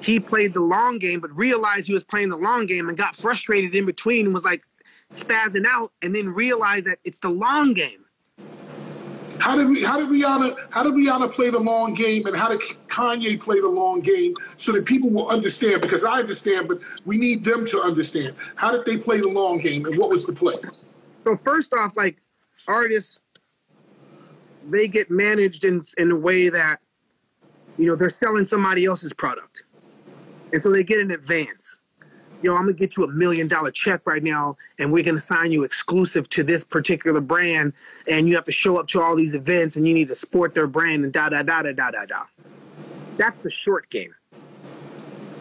[0.01, 3.15] he played the long game, but realized he was playing the long game and got
[3.15, 4.63] frustrated in between and was like
[5.13, 8.05] spazzing out, and then realized that it's the long game.
[9.39, 12.49] How did we, how did Rihanna how did Rihanna play the long game and how
[12.49, 15.81] did Kanye play the long game so that people will understand?
[15.81, 18.35] Because I understand, but we need them to understand.
[18.55, 20.55] How did they play the long game and what was the play?
[21.23, 22.17] So first off, like
[22.67, 23.19] artists,
[24.69, 26.81] they get managed in in a way that
[27.77, 29.58] you know they're selling somebody else's product,
[30.51, 31.77] and so they get an advance.
[32.41, 35.51] Yo, I'm gonna get you a million dollar check right now, and we're gonna sign
[35.51, 37.73] you exclusive to this particular brand,
[38.07, 40.53] and you have to show up to all these events, and you need to sport
[40.53, 42.23] their brand, and da da da da da da da.
[43.17, 44.15] That's the short game.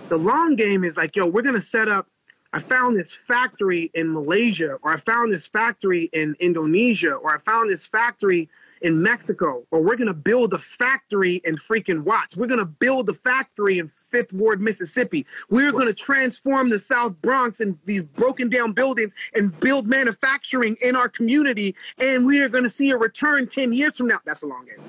[0.08, 2.08] The long game is like, yo, we're gonna set up
[2.52, 7.38] I found this factory in Malaysia, or I found this factory in Indonesia, or I
[7.38, 8.48] found this factory
[8.82, 12.36] in Mexico, or we're gonna build a factory in freaking Watts.
[12.36, 15.26] We're gonna build a factory in Fifth Ward, Mississippi.
[15.50, 20.96] We're gonna transform the South Bronx and these broken down buildings and build manufacturing in
[20.96, 24.18] our community, and we are gonna see a return 10 years from now.
[24.24, 24.84] That's a long game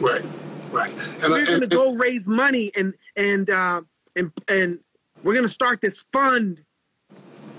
[0.00, 0.24] Right,
[0.72, 0.92] right.
[1.22, 3.82] And, we're gonna go raise money and and uh,
[4.16, 4.80] and and
[5.22, 6.64] we're gonna start this fund.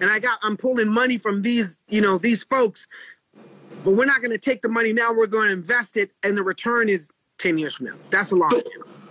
[0.02, 2.88] And I got I'm pulling money from these you know these folks,
[3.84, 5.14] but we're not going to take the money now.
[5.14, 7.96] We're going to invest it, and the return is ten years from now.
[8.10, 8.62] That's a long So,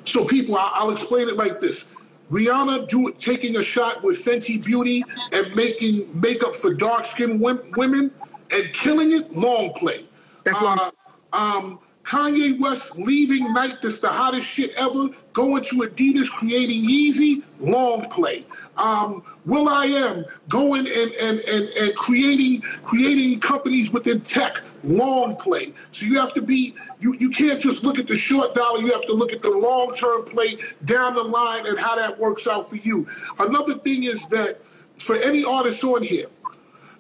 [0.05, 1.95] so people, I'll, I'll explain it like this:
[2.31, 8.11] Rihanna do taking a shot with Fenty Beauty and making makeup for dark skinned women
[8.51, 9.33] and killing it.
[9.37, 10.05] Long play.
[10.45, 10.79] That's long.
[10.79, 10.91] Uh,
[11.33, 17.43] um, Kanye West leaving Nike, that's the hottest shit ever, going to Adidas, creating Yeezy,
[17.61, 18.45] long play.
[18.77, 25.37] Um, Will I Am going and, and, and, and creating creating companies within tech, long
[25.37, 25.75] play.
[25.91, 28.93] So you have to be you, you can't just look at the short dollar, you
[28.93, 32.47] have to look at the long term play down the line and how that works
[32.47, 33.07] out for you.
[33.39, 34.61] Another thing is that
[34.99, 36.27] for any artist on here,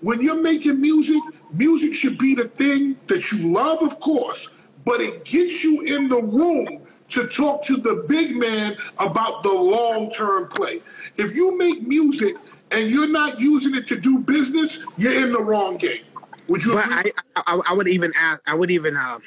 [0.01, 4.49] when you're making music, music should be the thing that you love, of course,
[4.85, 6.82] but it gets you in the room
[7.13, 10.81] to talk to the big man about the long term play.
[11.17, 12.37] If you make music
[12.71, 16.05] and you're not using it to do business, you're in the wrong game.
[16.49, 16.75] Would you?
[16.75, 17.05] But I,
[17.37, 19.19] I, I would even add, I would even, uh,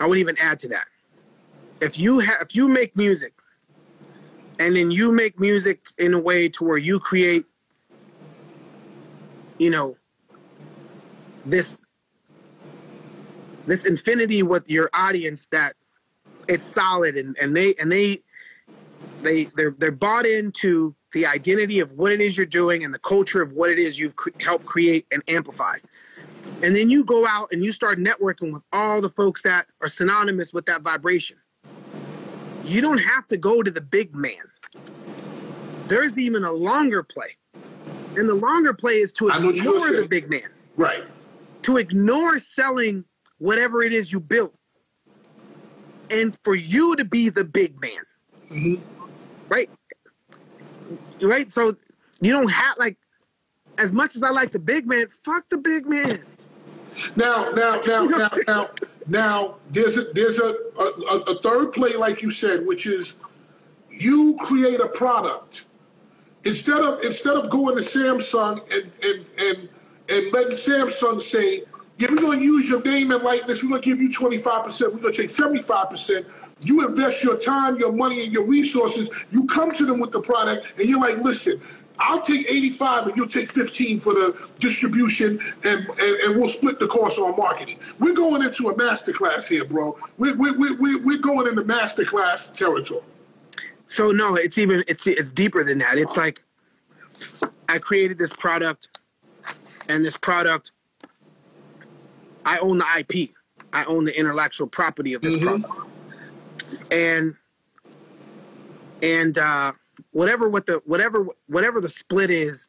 [0.00, 0.86] I would even add to that.
[1.80, 3.34] If you have, if you make music,
[4.58, 7.44] and then you make music in a way to where you create,
[9.58, 9.96] you know,
[11.44, 11.78] this
[13.66, 15.74] this infinity with your audience that
[16.48, 18.22] it's solid and, and they and they
[19.22, 22.98] they they're they're bought into the identity of what it is you're doing and the
[22.98, 25.76] culture of what it is you've cre- helped create and amplify.
[26.62, 29.88] And then you go out and you start networking with all the folks that are
[29.88, 31.38] synonymous with that vibration.
[32.64, 34.34] You don't have to go to the big man.
[35.88, 37.36] There's even a longer play.
[38.16, 40.48] And the longer play is to I know what you're ignore the big man.
[40.76, 41.04] Right.
[41.62, 43.04] to ignore selling
[43.38, 44.54] whatever it is you built
[46.10, 47.90] and for you to be the big man.
[48.50, 48.82] Mm-hmm.
[49.48, 49.70] Right?
[51.20, 51.52] Right?
[51.52, 51.76] So
[52.20, 52.96] you don't have like
[53.78, 56.22] as much as i like the big man fuck the big man.
[57.14, 58.68] Now, now, now, You know now, now,
[59.06, 63.16] now, there's a there's a, a, a third play, like you said, which is
[63.90, 65.66] you create a product.
[66.44, 69.68] Instead of instead of going to Samsung and and and
[70.08, 71.62] and letting Samsung say,
[71.98, 75.12] yeah, we're gonna use your name and likeness, we're gonna give you 25%, we're gonna
[75.12, 76.26] take 75%.
[76.64, 80.20] You invest your time, your money, and your resources, you come to them with the
[80.20, 81.60] product, and you're like, listen,
[81.98, 86.78] I'll take 85 and you'll take 15 for the distribution and, and, and we'll split
[86.78, 87.78] the cost on marketing.
[87.98, 89.98] We're going into a masterclass here, bro.
[90.18, 93.00] We're, we're, we're, we're going into masterclass territory.
[93.88, 96.42] so no it's even it's it's deeper than that it's like
[97.68, 98.98] i created this product
[99.88, 100.72] and this product
[102.46, 103.30] i own the ip
[103.72, 105.70] i own the intellectual property of this product.
[106.90, 107.34] And
[109.02, 109.72] and uh
[110.12, 112.68] whatever what the whatever whatever the split is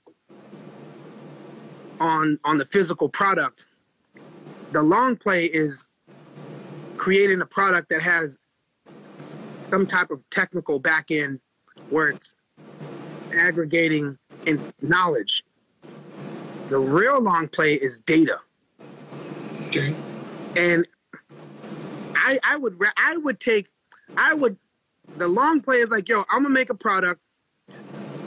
[2.00, 3.66] on on the physical product
[4.72, 5.86] the long play is
[6.98, 8.38] creating a product that has
[9.70, 11.40] some type of technical back end
[11.90, 12.36] where it's
[13.34, 15.44] aggregating in knowledge.
[16.70, 18.40] The real long play is data
[20.56, 20.88] And
[22.16, 23.68] I I would I would take
[24.16, 24.58] I would
[25.18, 27.22] the long play is like yo I'm gonna make a product.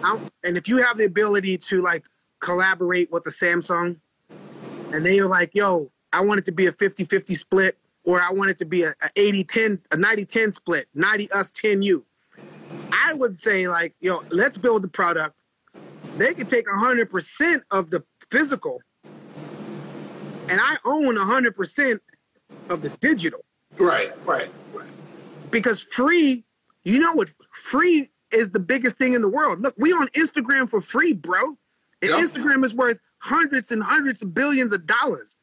[0.03, 2.05] I'm, and if you have the ability to like
[2.41, 3.97] collaborate with the Samsung
[4.93, 8.31] and they are like yo I want it to be a 50-50 split or I
[8.33, 12.07] want it to be a, a 80-10 a 90-10 split 90 us 10 you.
[12.93, 15.37] I would say like yo let's build the product.
[16.17, 18.83] They could take 100% of the physical
[20.51, 22.01] and I own 100%
[22.69, 23.41] of the digital
[23.79, 24.89] Right, right, right.
[25.51, 26.45] because free,
[26.83, 27.33] you know what?
[27.53, 29.61] Free is the biggest thing in the world.
[29.61, 31.57] Look, we on Instagram for free, bro.
[32.03, 32.21] And Yep.
[32.21, 35.37] Instagram is worth hundreds and hundreds of billions of dollars.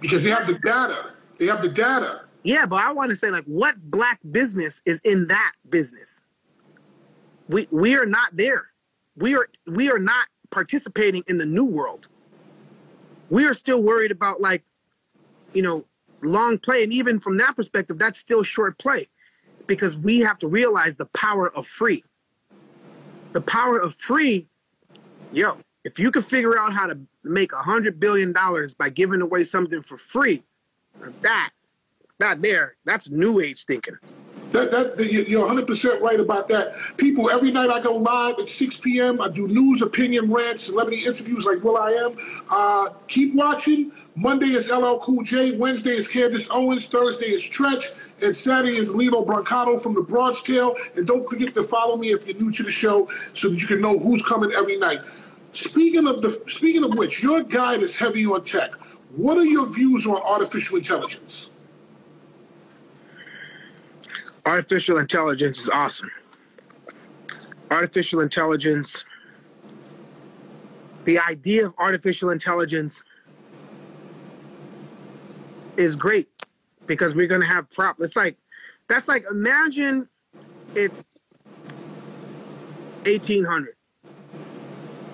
[0.00, 1.12] Because they have the data.
[1.38, 2.24] They have the data.
[2.42, 6.22] Yeah, but I want to say like what black business is in that business?
[7.48, 8.68] We we are not there.
[9.16, 12.08] We are we are not participating in the new world.
[13.30, 14.64] We are still worried about like
[15.52, 15.84] you know
[16.22, 19.08] long play and even from that perspective that's still short play
[19.66, 22.02] because we have to realize the power of free.
[23.34, 24.48] The power of free,
[25.32, 29.20] yo, if you can figure out how to make a hundred billion dollars by giving
[29.20, 30.42] away something for free,
[31.22, 31.50] that
[32.18, 33.96] that there, that's new age thinking.
[34.52, 36.74] That, that you- you're 100% right about that.
[36.96, 39.20] People, every night I go live at 6 p.m.
[39.20, 42.16] I do news, opinion, rants, celebrity interviews like Will I Am.
[42.50, 43.92] Uh, keep watching.
[44.16, 45.56] Monday is LL Cool J.
[45.56, 46.86] Wednesday is Candace Owens.
[46.86, 47.88] Thursday is Stretch.
[48.22, 50.74] And Saturday is Lilo Brancato from the Bronx Tale.
[50.96, 53.66] And don't forget to follow me if you're new to the show so that you
[53.68, 55.02] can know who's coming every night.
[55.52, 58.72] Speaking of the speaking of which, you're a guy that's heavy on tech.
[59.14, 61.52] What are your views on artificial intelligence?
[64.48, 66.10] Artificial intelligence is awesome.
[67.70, 69.04] Artificial intelligence,
[71.04, 73.02] the idea of artificial intelligence
[75.76, 76.28] is great
[76.86, 77.96] because we're going to have prop.
[78.00, 78.38] It's like,
[78.88, 80.08] that's like, imagine
[80.74, 81.04] it's
[83.04, 83.76] 1800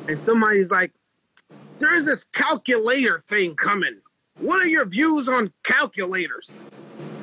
[0.06, 0.92] and somebody's like,
[1.80, 3.96] there's this calculator thing coming.
[4.38, 6.60] What are your views on calculators?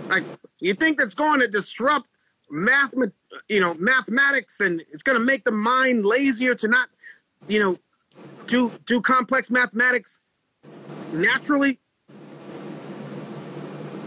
[0.10, 0.26] Like,
[0.62, 2.08] you think that's going to disrupt
[2.50, 2.94] math,
[3.50, 6.90] you know, mathematics, and it's going to make the mind lazier to not,
[7.48, 7.78] you know,
[8.48, 10.20] do do complex mathematics
[11.14, 11.80] naturally?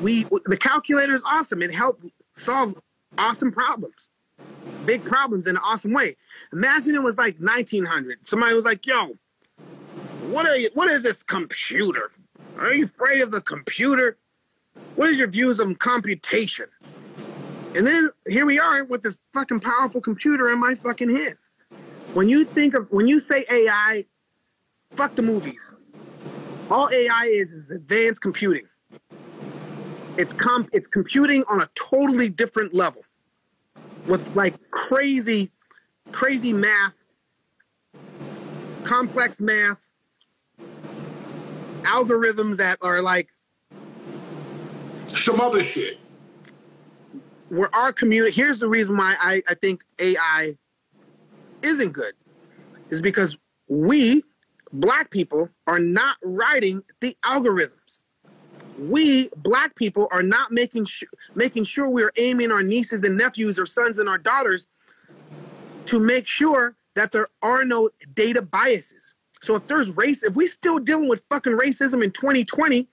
[0.00, 1.62] We the calculator is awesome.
[1.62, 2.76] It helped solve
[3.18, 4.08] awesome problems,
[4.84, 6.16] big problems in an awesome way.
[6.52, 8.26] Imagine it was like 1900.
[8.26, 9.16] Somebody was like, "Yo,
[10.30, 10.68] what are you?
[10.74, 12.10] What is this computer?
[12.58, 14.18] Are you afraid of the computer?
[14.96, 16.66] What is your views on computation?"
[17.74, 21.36] And then here we are with this fucking powerful computer in my fucking head.
[22.14, 24.06] When you think of when you say AI,
[24.92, 25.74] fuck the movies.
[26.70, 28.68] All AI is is advanced computing.
[30.16, 33.04] It's comp it's computing on a totally different level
[34.06, 35.50] with like crazy
[36.12, 36.94] crazy math,
[38.84, 39.88] complex math,
[41.82, 43.33] algorithms that are like
[45.16, 45.98] some other shit.
[47.48, 50.56] Where our community, here's the reason why I, I think AI
[51.62, 52.14] isn't good,
[52.90, 54.24] is because we,
[54.72, 58.00] black people, are not writing the algorithms.
[58.76, 63.16] We, black people, are not making, sh- making sure we are aiming our nieces and
[63.16, 64.66] nephews or sons and our daughters
[65.86, 69.14] to make sure that there are no data biases.
[69.42, 72.88] So if there's race, if we still dealing with fucking racism in 2020,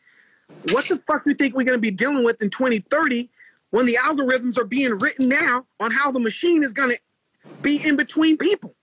[0.72, 3.30] what the fuck do you think we're gonna be dealing with in 2030
[3.72, 6.96] when the algorithms are being written now on how the machine is gonna
[7.62, 8.76] be in between people?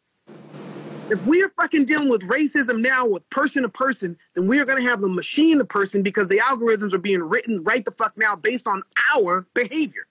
[1.10, 4.64] If we are fucking dealing with racism now with person to person, then we are
[4.64, 8.16] gonna have the machine to person because the algorithms are being written right the fuck
[8.16, 8.82] now based on
[9.14, 10.06] our behavior.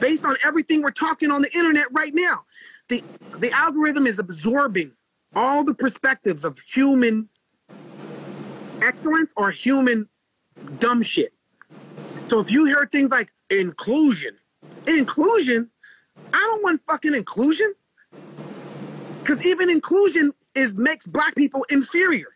[0.00, 2.44] Based on everything we're talking on the internet right now
[2.88, 3.02] the
[3.38, 4.92] the algorithm is absorbing
[5.34, 7.28] all the perspectives of human
[8.82, 10.08] excellence or human
[10.78, 11.32] dumb shit.
[12.26, 14.36] So if you hear things like inclusion,
[14.86, 15.70] inclusion,
[16.32, 17.74] I don't want fucking inclusion.
[19.24, 22.28] Cause even inclusion is makes black people inferior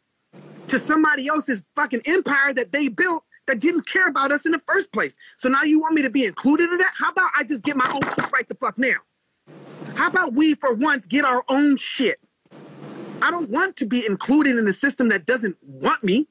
[0.69, 4.63] to somebody else's fucking empire that they built that didn't care about us in the
[4.67, 5.17] first place.
[5.39, 6.93] So now you want me to be included in that?
[6.97, 8.97] How about I just get my own shit right the fuck now?
[9.97, 12.21] How about we, for once, get our own shit?
[13.21, 16.29] I don't want to be included in a system that doesn't want me.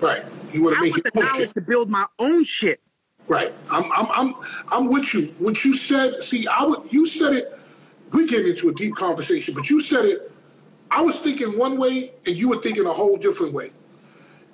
[0.00, 0.24] Right.
[0.50, 1.54] You want to make the knowledge shit.
[1.54, 2.80] to build my own shit.
[3.26, 3.52] Right.
[3.70, 4.34] I'm, I'm, I'm,
[4.72, 5.34] I'm with you.
[5.38, 7.58] What you said, see, I would, you said it,
[8.12, 10.32] we get into a deep conversation, but you said it,
[10.90, 13.70] I was thinking one way and you were thinking a whole different way.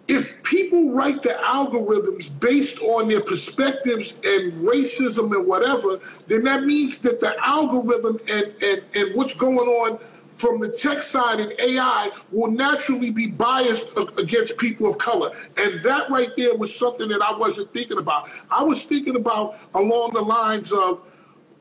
[0.08, 6.64] If people write the algorithms based on their perspectives and racism and whatever, then that
[6.64, 9.98] means that the algorithm and, and, and what's going on
[10.36, 15.30] from the tech side and AI will naturally be biased against people of color.
[15.56, 18.28] And that right there was something that I wasn't thinking about.
[18.50, 21.02] I was thinking about along the lines of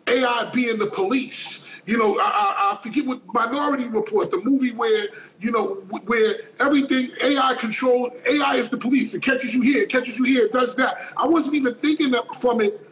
[0.08, 1.62] AI being the police.
[1.86, 5.08] You know, I, I, forget what Minority Report, the movie where
[5.42, 8.14] you know where everything AI controlled.
[8.26, 9.14] AI is the police.
[9.14, 10.98] It catches you here, it catches you here, it does that.
[11.18, 12.90] I wasn't even thinking that from it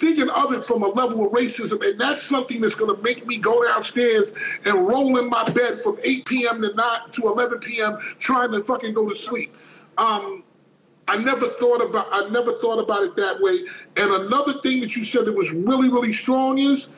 [0.00, 3.26] thinking of it from a level of racism, and that's something that's going to make
[3.26, 4.32] me go downstairs
[4.64, 6.62] and roll in my bed from 8 p.m.
[6.62, 7.98] to 9 to 11 p.m.
[8.18, 9.54] trying to fucking go to sleep.
[9.98, 10.42] Um,
[11.06, 13.64] I never thought about I never thought about it that way.
[13.96, 16.88] And another thing that you said that was really really strong is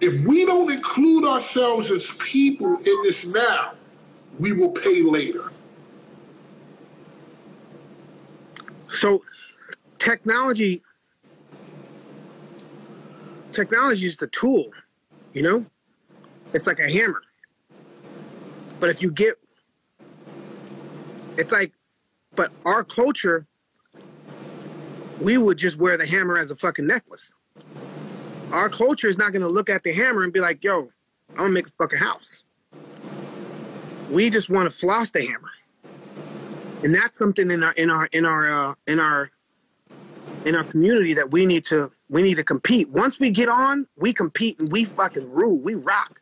[0.00, 3.72] if we don't include ourselves as people in this now,
[4.38, 5.50] we will pay later.
[8.90, 9.24] So
[9.98, 10.82] technology
[13.52, 14.70] technology is the tool,
[15.32, 15.66] you know?
[16.52, 17.22] It's like a hammer.
[18.80, 19.36] But if you get
[21.36, 21.72] it's like
[22.34, 23.46] but our culture
[25.20, 27.32] we would just wear the hammer as a fucking necklace.
[28.50, 30.90] Our culture is not gonna look at the hammer and be like, yo,
[31.30, 32.42] I'm gonna make a fucking house.
[34.10, 35.50] We just want to floss the hammer.
[36.82, 39.30] And that's something in our in our in our uh, in our
[40.44, 42.90] in our community that we need to we need to compete.
[42.90, 45.58] Once we get on, we compete and we fucking rule.
[45.58, 46.20] We rock.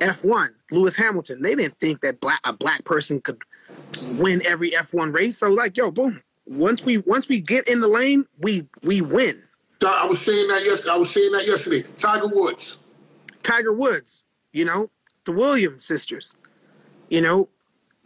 [0.00, 1.42] F1, Lewis Hamilton.
[1.42, 3.42] They didn't think that black a black person could
[4.16, 5.36] win every F1 race.
[5.38, 6.22] So like, yo, boom.
[6.46, 9.42] Once we once we get in the lane, we we win.
[9.84, 10.92] I was saying that yesterday.
[10.92, 11.82] I was saying that yesterday.
[11.98, 12.80] Tiger Woods.
[13.42, 14.22] Tiger Woods,
[14.52, 14.90] you know,
[15.24, 16.34] the Williams sisters.
[17.10, 17.48] You know,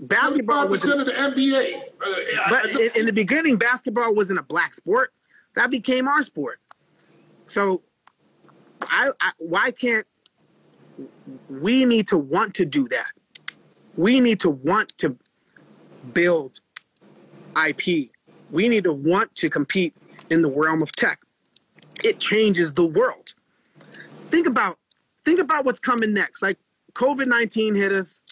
[0.01, 1.75] basketball was percent of the NBA.
[1.75, 2.15] Uh,
[2.49, 5.13] but I- in, in the beginning, basketball wasn't a black sport.
[5.55, 6.59] That became our sport.
[7.53, 7.83] So,
[8.89, 10.07] I, I why can't
[11.51, 13.09] we need to want to do that?
[13.95, 15.19] We need to want to
[16.15, 16.61] build
[17.55, 18.13] IP.
[18.51, 19.95] We need to want to compete
[20.31, 21.21] in the realm of tech.
[22.03, 23.35] It changes the world.
[24.29, 24.79] Think about
[25.23, 26.41] think about what's coming next.
[26.41, 26.57] Like
[26.95, 28.23] COVID nineteen hit us,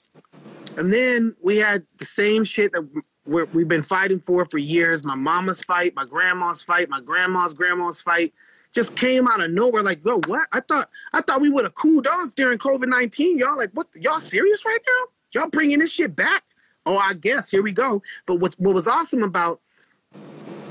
[0.78, 2.88] and then we had the same shit that
[3.26, 5.04] we're, we've been fighting for for years.
[5.04, 8.32] My mama's fight, my grandma's fight, my grandma's grandma's fight
[8.72, 9.82] just came out of nowhere.
[9.82, 10.48] Like, yo, what?
[10.52, 13.38] I thought I thought we would have cooled off during COVID nineteen.
[13.38, 13.88] Y'all like, what?
[13.94, 15.40] Y'all serious right now?
[15.40, 16.44] Y'all bringing this shit back?
[16.86, 18.02] Oh, I guess here we go.
[18.26, 19.60] But what what was awesome about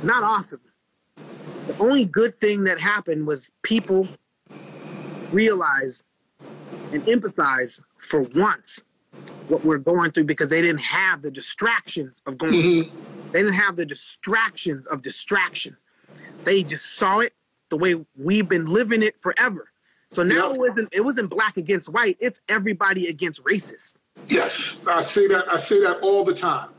[0.03, 0.61] not awesome.
[1.67, 4.07] The only good thing that happened was people
[5.31, 6.03] realize
[6.91, 8.81] and empathize for once
[9.47, 13.31] what we're going through because they didn't have the distractions of going mm-hmm.
[13.31, 15.77] they didn't have the distractions of distractions
[16.45, 17.33] they just saw it
[17.69, 19.69] the way we've been living it forever
[20.09, 20.53] so now Yeah.
[20.53, 23.93] it wasn't it wasn't black against white it's everybody against races
[24.27, 25.49] yes, I say that.
[25.51, 26.69] I say that all the time.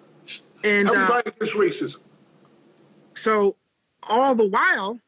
[0.63, 1.97] and uh, Everybody against racism.
[3.15, 3.57] So
[4.09, 5.01] all the while,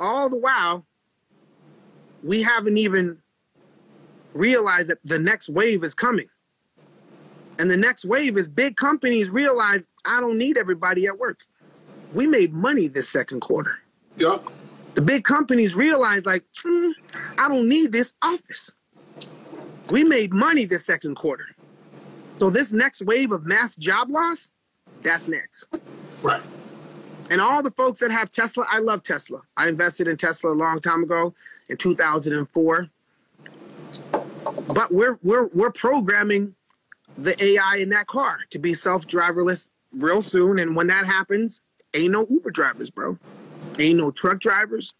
[0.00, 0.84] all the while,
[2.22, 3.18] we haven't even
[4.34, 6.26] realized that the next wave is coming.
[7.58, 11.38] And the next wave is big companies realize I don't need everybody at work.
[12.12, 13.78] We made money this second quarter.
[14.16, 14.38] Yeah.
[14.94, 16.90] The big companies realize like, "Hmm,
[17.38, 18.72] I don't need this office.
[19.90, 21.46] We made money this second quarter.
[22.32, 24.50] So this next wave of mass job loss,
[25.02, 25.66] that's next.
[26.22, 26.42] Right.
[27.30, 29.42] And all the folks that have Tesla, I love Tesla.
[29.56, 31.34] I invested in Tesla a long time ago
[31.68, 32.84] in 2004.
[34.74, 36.54] But we're we're we're programming
[37.18, 41.60] the AI in that car to be self-driverless real soon and when that happens,
[41.94, 43.18] ain't no Uber drivers, bro.
[43.78, 44.94] Ain't no truck drivers.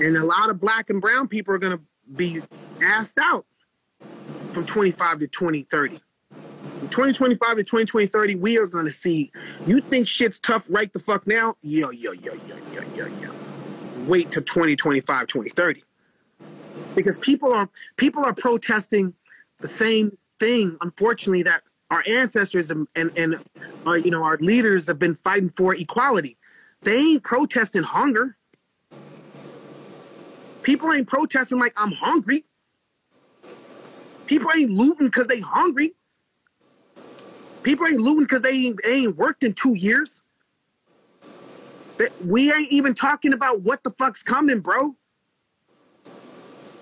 [0.00, 1.82] And a lot of black and brown people are going to
[2.14, 2.42] be
[2.82, 3.46] asked out
[4.52, 5.98] from 25 to 2030.
[6.78, 9.30] From 2025 to 2020, 30, we are gonna see.
[9.66, 11.54] You think shit's tough right the fuck now?
[11.62, 13.30] Yo, yo, yo, yo, yo, yo, yo.
[14.06, 15.82] Wait till 2025, 2030.
[16.94, 19.14] Because people are people are protesting
[19.58, 23.36] the same thing, unfortunately, that our ancestors and, and, and
[23.86, 26.36] our, you know, our leaders have been fighting for equality.
[26.82, 28.36] They ain't protesting hunger.
[30.62, 32.44] People ain't protesting like I'm hungry.
[34.26, 35.94] People ain't looting because they hungry.
[37.62, 40.22] People ain't looting because they ain't, they ain't worked in two years.
[42.24, 44.96] We ain't even talking about what the fuck's coming, bro.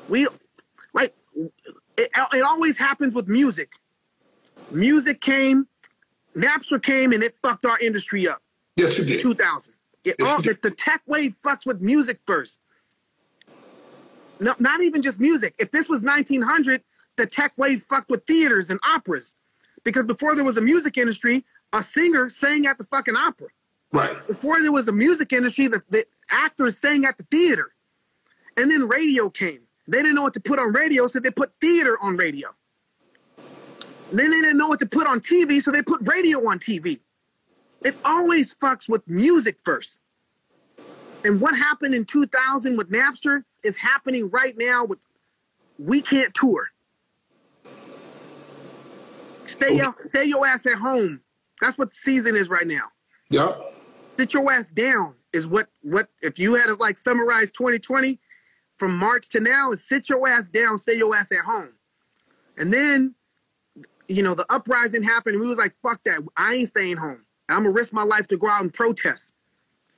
[0.09, 0.27] We
[0.93, 1.15] like
[1.97, 3.73] it, it always happens with music.
[4.71, 5.69] Music came,
[6.37, 8.43] Napster came, and it fucked our industry up.
[8.77, 9.21] Yes, it did.
[9.21, 9.74] 2000.
[10.05, 12.59] It, all, it oh, the, the tech wave fucks with music first.
[14.41, 15.55] No, not even just music.
[15.59, 16.83] If this was 1900,
[17.17, 19.35] the tech wave fucked with theaters and operas.
[19.85, 23.49] Because before there was a music industry, a singer sang at the fucking opera.
[23.93, 24.27] Right.
[24.27, 27.71] Before there was a music industry, the, the actors sang at the theater.
[28.57, 29.61] And then radio came.
[29.87, 32.49] They didn't know what to put on radio, so they put theater on radio.
[34.13, 37.01] Then they didn't know what to put on TV, so they put radio on TV.
[37.85, 40.01] It always fucks with music first.
[41.23, 44.99] And what happened in 2000 with Napster is happening right now with
[45.79, 46.69] we can't tour.
[49.47, 49.75] Stay oh.
[49.75, 51.21] your, stay your ass at home.
[51.61, 52.85] That's what the season is right now.
[53.31, 53.75] Yep.
[54.19, 58.21] Sit your ass down is what what if you had to like summarize 2020
[58.77, 61.73] from March to now is sit your ass down, stay your ass at home.
[62.57, 63.15] And then
[64.07, 66.21] you know the uprising happened and we was like fuck that.
[66.37, 67.25] I ain't staying home.
[67.49, 69.35] I'm gonna risk my life to go out and protest.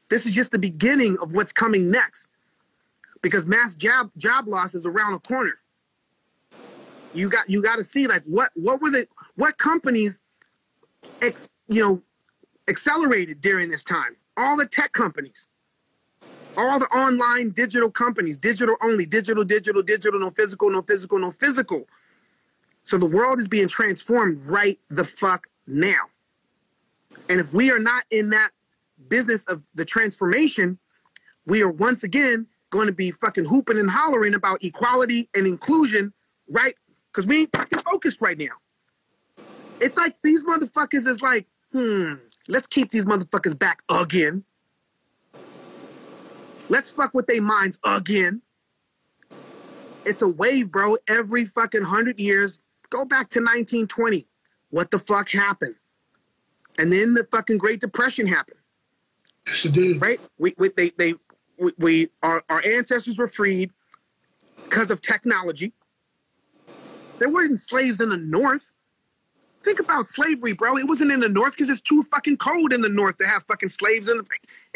[0.09, 2.29] This is just the beginning of what's coming next.
[3.23, 5.59] Because mass job job loss is around the corner.
[7.15, 10.21] You got you got to see like what what were the what companies
[11.23, 12.03] ex, you know
[12.69, 14.17] accelerated during this time.
[14.37, 15.49] All the tech companies,
[16.57, 21.31] all the online digital companies, digital only, digital, digital, digital, no physical, no physical, no
[21.31, 21.87] physical.
[22.85, 26.11] So the world is being transformed right the fuck now.
[27.29, 28.51] And if we are not in that
[29.09, 30.79] business of the transformation,
[31.47, 36.13] we are once again going to be fucking hooping and hollering about equality and inclusion,
[36.49, 36.75] right?
[37.13, 38.57] Because we ain't fucking focused right now.
[39.81, 42.15] It's like these motherfuckers is like, hmm,
[42.49, 44.45] let's keep these motherfuckers back again.
[46.69, 48.43] Let's fuck with their minds again.
[50.05, 50.97] It's a wave, bro.
[51.09, 52.59] Every fucking hundred years.
[52.91, 54.27] Go back to 1920.
[54.71, 55.75] What the fuck happened?
[56.79, 58.59] And then the fucking Great Depression happened.
[59.47, 60.01] Yes, it did.
[60.01, 60.21] Right?
[60.39, 61.15] We, we they they
[61.59, 63.71] we, we our, our ancestors were freed
[64.65, 65.73] because of technology.
[67.19, 68.73] There weren't slaves in the North.
[69.63, 70.77] Think about slavery, bro.
[70.77, 73.45] It wasn't in the North because it's too fucking cold in the North to have
[73.49, 74.25] fucking slaves in the.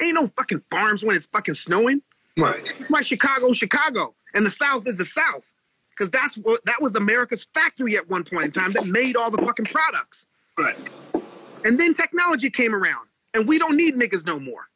[0.00, 2.02] Ain't no fucking farms when it's fucking snowing.
[2.36, 2.64] Right.
[2.64, 5.44] That's why Chicago, Chicago, and the South is the South,
[5.90, 9.30] because that's what that was America's factory at one point in time that made all
[9.30, 10.26] the fucking products.
[10.58, 10.76] Right.
[11.64, 14.68] And then technology came around, and we don't need niggas no more.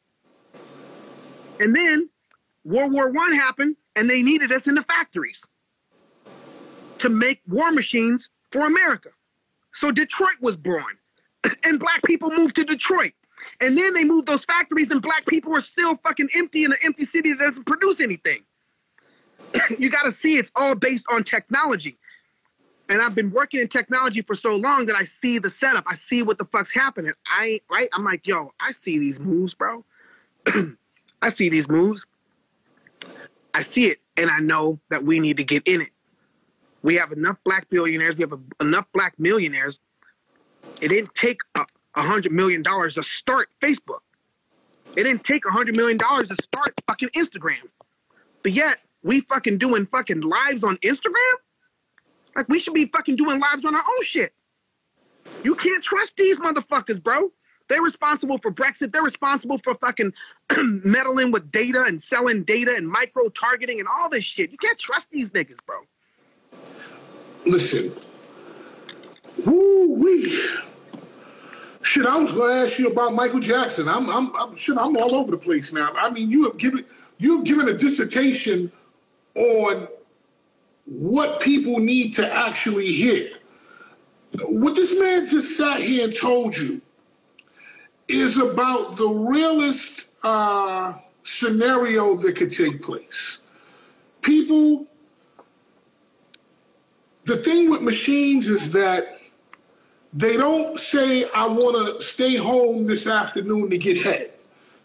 [1.59, 2.09] And then
[2.63, 5.43] World War One happened, and they needed us in the factories
[6.99, 9.09] to make war machines for America.
[9.73, 10.97] So Detroit was born,
[11.63, 13.13] and black people moved to Detroit.
[13.61, 16.77] And then they moved those factories, and black people are still fucking empty in an
[16.83, 18.43] empty city that doesn't produce anything.
[19.77, 21.97] you got to see it's all based on technology.
[22.87, 25.85] And I've been working in technology for so long that I see the setup.
[25.87, 27.13] I see what the fuck's happening.
[27.25, 27.89] I right.
[27.93, 29.83] I'm like, yo, I see these moves, bro.
[31.21, 32.05] I see these moves.
[33.53, 35.89] I see it, and I know that we need to get in it.
[36.83, 38.17] We have enough black billionaires.
[38.17, 39.79] We have a, enough black millionaires.
[40.81, 41.65] It didn't take a,
[41.95, 44.01] a hundred million dollars to start Facebook.
[44.95, 47.63] It didn't take a hundred million dollars to start fucking Instagram.
[48.43, 51.33] But yet we fucking doing fucking lives on Instagram.
[52.35, 54.33] Like we should be fucking doing lives on our own shit.
[55.43, 57.31] You can't trust these motherfuckers, bro.
[57.67, 58.91] They're responsible for Brexit.
[58.91, 60.13] They're responsible for fucking
[60.57, 64.51] meddling with data and selling data and micro targeting and all this shit.
[64.51, 65.77] You can't trust these niggas, bro.
[67.45, 67.95] Listen.
[69.45, 70.39] Woo wee.
[71.81, 73.87] Shit, I was gonna ask you about Michael Jackson.
[73.87, 75.91] I'm, I'm, I'm, shit, I'm all over the place now.
[75.95, 76.83] I mean, you have given,
[77.19, 78.71] you have given a dissertation
[79.35, 79.87] on
[80.85, 83.29] what people need to actually hear.
[84.43, 86.81] What this man just sat here and told you
[88.07, 93.41] is about the realest uh, scenario that could take place.
[94.21, 94.85] People,
[97.23, 99.19] the thing with machines is that
[100.13, 104.31] they don't say, I want to stay home this afternoon to get head.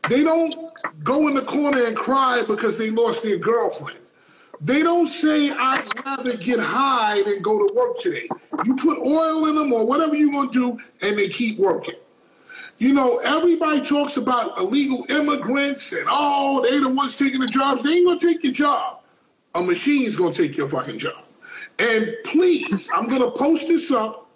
[0.08, 0.72] They don't
[1.04, 3.98] go in the corner and cry because they lost their girlfriend.
[4.60, 8.28] They don't say, I'd rather get high than go to work today.
[8.64, 11.94] You put oil in them or whatever you're going to do, and they keep working.
[12.80, 17.82] You know, everybody talks about illegal immigrants and oh, they the ones taking the jobs.
[17.82, 19.02] They ain't gonna take your job.
[19.54, 21.26] A machine's gonna take your fucking job.
[21.78, 24.30] And please, I'm gonna post this up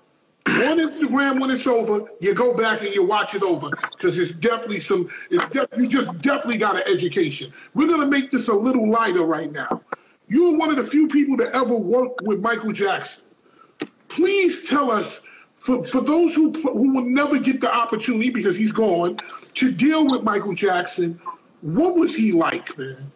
[0.46, 2.02] on Instagram when it's over.
[2.20, 5.08] You go back and you watch it over because it's definitely some.
[5.30, 7.50] It's de- you just definitely got an education.
[7.72, 9.80] We're gonna make this a little lighter right now.
[10.28, 13.24] You're one of the few people that ever worked with Michael Jackson.
[14.08, 15.20] Please tell us
[15.54, 19.18] for, for those who who will never get the opportunity because he's gone
[19.54, 21.20] to deal with Michael Jackson,
[21.60, 23.12] what was he like, man?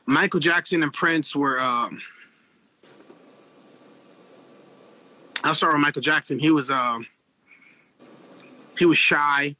[0.05, 1.59] Michael Jackson and Prince were.
[1.59, 2.01] Um,
[5.43, 6.39] I'll start with Michael Jackson.
[6.39, 6.69] He was.
[6.71, 7.05] Um,
[8.77, 9.55] he was shy.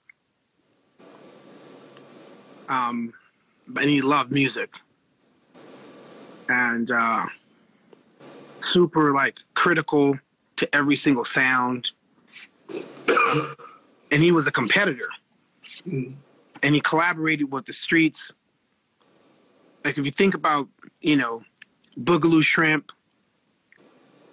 [2.68, 3.14] Um,
[3.76, 4.70] and he loved music.
[6.48, 7.28] And uh,
[8.60, 10.18] super like critical
[10.58, 11.92] to every single sound.
[14.12, 15.10] and he was a competitor.
[15.88, 16.14] Mm.
[16.62, 18.34] And he collaborated with the streets.
[19.86, 20.68] Like if you think about,
[21.02, 21.42] you know,
[21.98, 22.92] Boogaloo Shrimp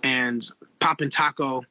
[0.02, 0.44] and
[0.80, 1.64] Poppin' Taco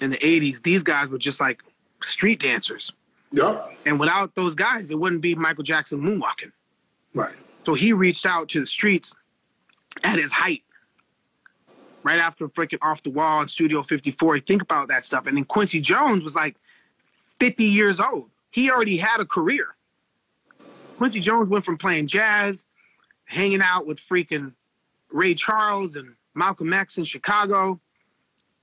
[0.00, 1.62] in the 80s, these guys were just like
[2.02, 2.92] street dancers.
[3.32, 3.76] Yep.
[3.86, 6.52] And without those guys, it wouldn't be Michael Jackson moonwalking.
[7.14, 7.34] Right.
[7.62, 9.14] So he reached out to the streets
[10.02, 10.62] at his height
[12.02, 14.40] right after freaking off the wall in Studio 54.
[14.40, 15.26] Think about that stuff.
[15.26, 16.56] And then Quincy Jones was like
[17.40, 18.30] 50 years old.
[18.50, 19.74] He already had a career.
[20.98, 22.64] Quincy Jones went from playing jazz,
[23.24, 24.52] hanging out with freaking
[25.10, 27.80] Ray Charles and Malcolm X in Chicago,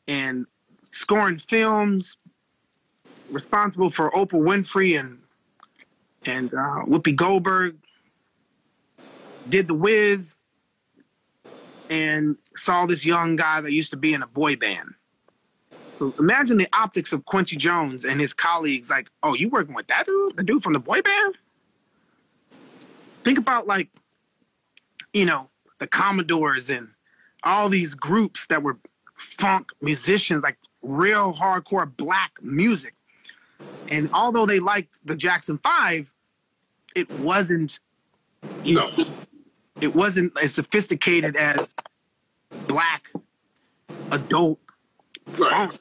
[0.07, 0.45] and
[0.83, 2.15] scoring films,
[3.29, 5.17] responsible for Oprah Winfrey and
[6.25, 7.77] and uh, Whoopi Goldberg.
[9.49, 10.35] Did the Wiz,
[11.89, 14.93] and saw this young guy that used to be in a boy band.
[15.99, 19.87] So imagine the optics of Quincy Jones and his colleagues like, oh, you working with
[19.87, 20.37] that dude?
[20.37, 21.37] The dude from the boy band?
[23.23, 23.89] Think about like,
[25.13, 26.87] you know, the Commodores and
[27.43, 28.79] all these groups that were
[29.13, 32.95] funk musicians, like real hardcore black music.
[33.89, 36.11] And although they liked the Jackson Five,
[36.95, 37.79] it wasn't
[38.63, 38.91] you No.
[39.81, 41.75] It wasn't as sophisticated as
[42.67, 43.11] black
[44.11, 44.59] adult
[45.37, 45.73] Right.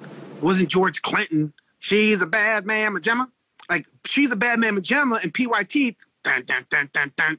[0.00, 1.52] It wasn't George Clinton.
[1.78, 3.28] She's a bad Mama Jama.
[3.68, 5.96] Like she's a bad Mama Jama, and PYT.
[6.22, 7.38] Dun, dun, dun, dun, dun,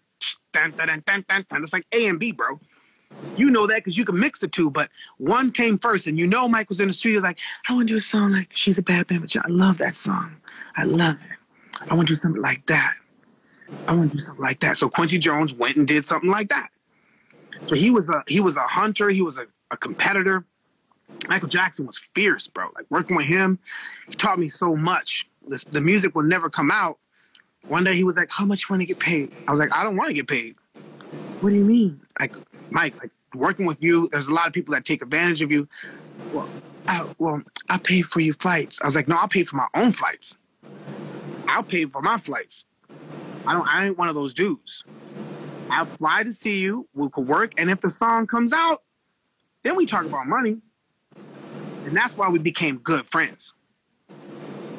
[0.51, 1.63] dun, dun, dun, dun, dun, dun.
[1.63, 2.59] It's like A and B, bro.
[3.37, 6.25] You know that because you can mix the two, but one came first, and you
[6.25, 8.77] know Mike was in the studio like, I want to do a song like "She's
[8.77, 9.45] a Bad Mama Jama".
[9.47, 10.35] I love that song.
[10.75, 11.81] I love it.
[11.89, 12.93] I want to do something like that.
[13.87, 14.77] I want to do something like that.
[14.77, 16.69] So Quincy Jones went and did something like that.
[17.65, 19.09] So he was a he was a hunter.
[19.09, 20.45] He was a, a competitor.
[21.27, 22.69] Michael Jackson was fierce, bro.
[22.75, 23.59] Like working with him,
[24.07, 25.27] he taught me so much.
[25.47, 26.97] The, the music will never come out.
[27.67, 29.75] One day he was like, "How much you want to get paid?" I was like,
[29.75, 30.55] "I don't want to get paid."
[31.41, 32.01] What do you mean?
[32.19, 32.33] Like,
[32.69, 35.67] Mike, like working with you, there's a lot of people that take advantage of you.
[36.33, 36.49] Well,
[36.87, 38.81] I, well, I pay for your flights.
[38.81, 40.37] I was like, "No, I'll pay for my own flights.
[41.47, 42.65] I'll pay for my flights.
[43.45, 43.67] I don't.
[43.67, 44.83] I ain't one of those dudes.
[45.69, 46.87] I'll fly to see you.
[46.93, 48.79] We could work, and if the song comes out,
[49.63, 50.57] then we talk about money.
[51.85, 53.53] And that's why we became good friends.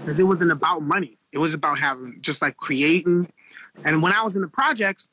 [0.01, 1.19] Because it wasn't about money.
[1.33, 3.29] It was about having just like creating.
[3.85, 5.09] And when I was in the projects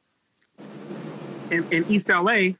[1.49, 2.51] in, in East LA,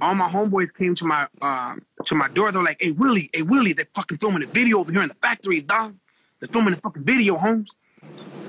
[0.00, 1.74] all my homeboys came to my uh,
[2.06, 2.50] to my door.
[2.52, 5.14] They're like, "Hey Willie, hey Willie, they fucking filming a video over here in the
[5.14, 5.96] factories, dog.
[6.40, 7.70] They're filming a fucking video, Holmes.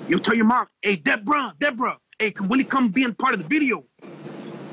[0.07, 3.41] You tell your mom, hey Deborah, Deborah, hey, can Willie come be a part of
[3.41, 3.85] the video?"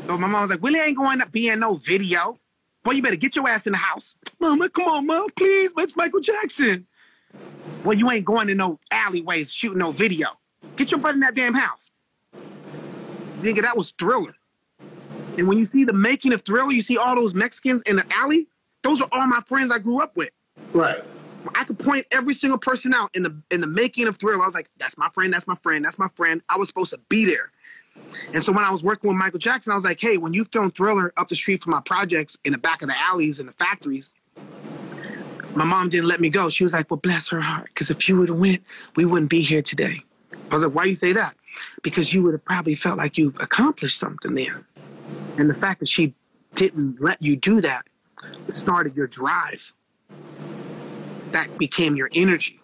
[0.06, 2.38] So my mom was like, "Willie ain't going to be in no video.
[2.82, 4.14] Boy, you better get your ass in the house.
[4.40, 5.72] Mama, come on, mom, please.
[5.76, 6.86] It's Michael Jackson.
[7.84, 10.28] Well, you ain't going to no alleyways shooting no video.
[10.76, 11.90] Get your butt in that damn house.
[13.42, 14.34] Nigga, that was Thriller.
[15.36, 18.06] And when you see the making of Thriller, you see all those Mexicans in the
[18.10, 18.48] alley.
[18.82, 20.30] Those are all my friends I grew up with.
[20.72, 21.02] Right.
[21.55, 24.42] I could point every single person out in the in the making of Thriller.
[24.42, 26.42] I was like, that's my friend, that's my friend, that's my friend.
[26.49, 27.51] I was supposed to be there.
[28.32, 30.44] And so when I was working with Michael Jackson, I was like, hey, when you
[30.44, 33.49] film Thriller up the street from my projects in the back of the alleys and
[33.49, 34.11] the factories,
[35.55, 36.49] my mom didn't let me go.
[36.49, 38.62] She was like, well, bless her heart, because if you would have went,
[38.94, 40.03] we wouldn't be here today.
[40.51, 41.34] I was like, why do you say that?
[41.82, 44.64] Because you would have probably felt like you've accomplished something there.
[45.36, 46.14] And the fact that she
[46.55, 47.86] didn't let you do that
[48.51, 49.72] started your drive.
[51.32, 52.60] That became your energy.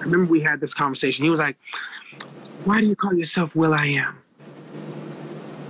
[0.00, 1.24] I remember we had this conversation.
[1.24, 1.56] He was like,
[2.64, 4.18] why do you call yourself Will I Am?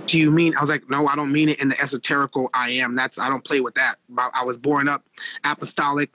[0.07, 0.55] Do you mean?
[0.55, 2.95] I was like, no, I don't mean it in the esoterical I am.
[2.95, 3.95] That's I don't play with that.
[4.17, 5.03] I was born up
[5.43, 6.11] apostolic.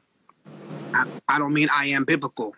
[0.95, 2.55] I, I don't mean I am biblical.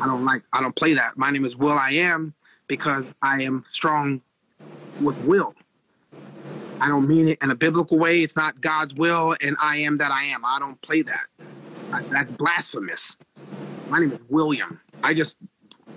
[0.00, 0.42] I don't like.
[0.52, 1.16] I don't play that.
[1.16, 2.34] My name is Will I Am
[2.68, 4.22] because I am strong
[5.00, 5.54] with will.
[6.80, 8.22] I don't mean it in a biblical way.
[8.22, 10.44] It's not God's will and I am that I am.
[10.44, 11.26] I don't play that.
[11.90, 13.16] That's blasphemous.
[13.88, 14.80] My name is William.
[15.02, 15.36] I just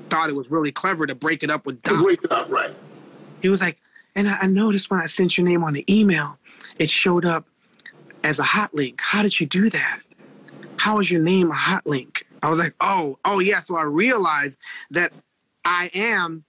[0.09, 2.03] thought it was really clever to break it up with Doc.
[2.05, 2.71] wake up, right.
[3.41, 3.77] He was like,
[4.15, 6.37] and I, I noticed when I sent your name on the email,
[6.77, 7.47] it showed up
[8.23, 8.99] as a hot link.
[9.01, 10.01] How did you do that?
[10.77, 12.25] How is your name a hot link?
[12.41, 13.61] I was like, oh, oh yeah.
[13.61, 14.57] So I realized
[14.91, 15.11] that
[15.65, 16.45] I am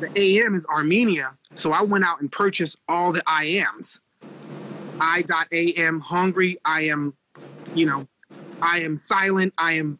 [0.00, 1.36] the AM is Armenia.
[1.54, 4.00] So I went out and purchased all the I ams.
[5.00, 6.58] I dot AM hungry.
[6.64, 7.14] I am,
[7.74, 8.08] you know,
[8.62, 9.52] I am silent.
[9.58, 9.98] I am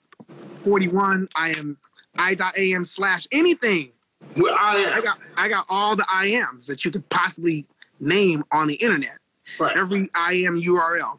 [0.64, 1.28] 41.
[1.36, 1.76] I am
[2.16, 3.90] I dot AM slash anything.
[4.34, 7.66] Where I I got I got all the IAMs that you could possibly
[8.00, 9.18] name on the internet.
[9.58, 9.76] Right.
[9.76, 11.18] Every IAM URL.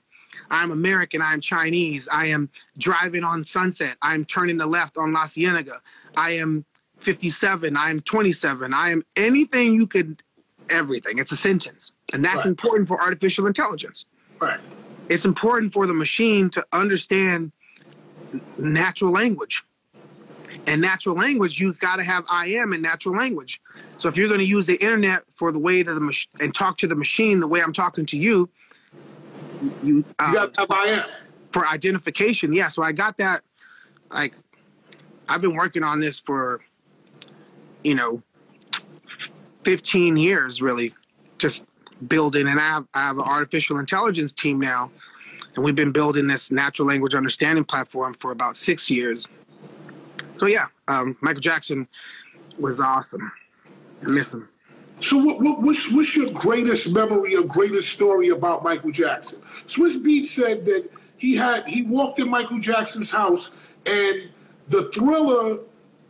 [0.49, 1.21] I'm American.
[1.21, 2.07] I'm Chinese.
[2.11, 3.97] I am driving on Sunset.
[4.01, 5.81] I'm turning the left on La Cienega.
[6.17, 6.65] I am
[7.01, 7.75] 57.
[7.77, 8.73] I am 27.
[8.73, 10.23] I am anything you could,
[10.69, 11.17] everything.
[11.19, 11.91] It's a sentence.
[12.13, 12.45] And that's Right.
[12.47, 14.05] important for artificial intelligence.
[14.41, 14.59] Right.
[15.09, 17.51] It's important for the machine to understand
[18.57, 19.63] natural language.
[20.65, 23.59] And natural language, you've got to have I am in natural language.
[23.97, 26.53] So if you're going to use the internet for the way to the mach- and
[26.53, 28.49] talk to the machine the way I'm talking to you,
[29.83, 31.09] you, uh, You got to have I am.
[31.51, 32.69] for identification, yeah.
[32.69, 33.43] So I got that.
[34.11, 34.35] Like,
[35.27, 36.61] I've been working on this for,
[37.83, 38.21] you know,
[39.63, 40.93] 15 years, really,
[41.37, 41.63] just
[42.07, 42.47] building.
[42.47, 44.91] And I have I have an artificial intelligence team now,
[45.55, 49.27] and we've been building this natural language understanding platform for about six years.
[50.37, 51.87] So yeah, um, Michael Jackson
[52.59, 53.31] was awesome.
[54.05, 54.49] I miss him.
[54.99, 59.39] So what, what, what's, what's your greatest memory or greatest story about Michael Jackson?
[59.67, 63.51] Swizz Beatz said that he had he walked in Michael Jackson's house
[63.85, 64.29] and
[64.69, 65.59] the Thriller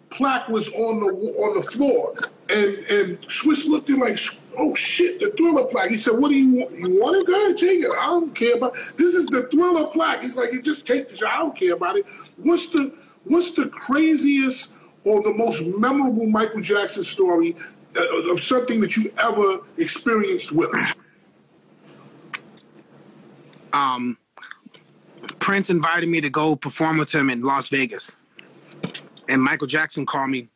[0.10, 2.14] plaque was on the on the floor,
[2.50, 4.18] and and Swizz looked at like
[4.58, 5.90] oh shit, the thriller plaque.
[5.90, 6.78] He said, what do you want?
[6.78, 7.28] You want it?
[7.28, 7.92] Go ahead, take it.
[7.92, 10.22] I don't care about This is the thriller plaque.
[10.22, 11.24] He's like, you just take shit.
[11.24, 12.06] I don't care about it.
[12.38, 12.94] What's the
[13.26, 14.76] what's the craziest
[15.06, 17.56] or the most memorable Michael Jackson story
[17.98, 20.86] uh, of something that you ever experienced with him?
[23.74, 24.18] Um,
[25.40, 28.16] Prince invited me to go perform with him in Las Vegas,
[29.28, 30.50] and Michael Jackson called me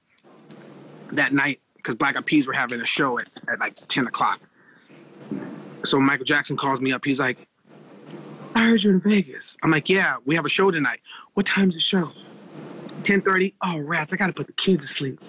[1.12, 4.42] that night because Black Eyed Peas were having a show at, at like ten o'clock.
[5.86, 7.06] So Michael Jackson calls me up.
[7.06, 7.38] He's like,
[8.54, 11.00] "I heard you're in Vegas." I'm like, "Yeah, we have a show tonight.
[11.36, 12.12] What time's the show?"
[13.04, 13.54] 10:30.
[13.62, 14.12] Oh, rats!
[14.12, 15.22] I gotta put the kids to sleep.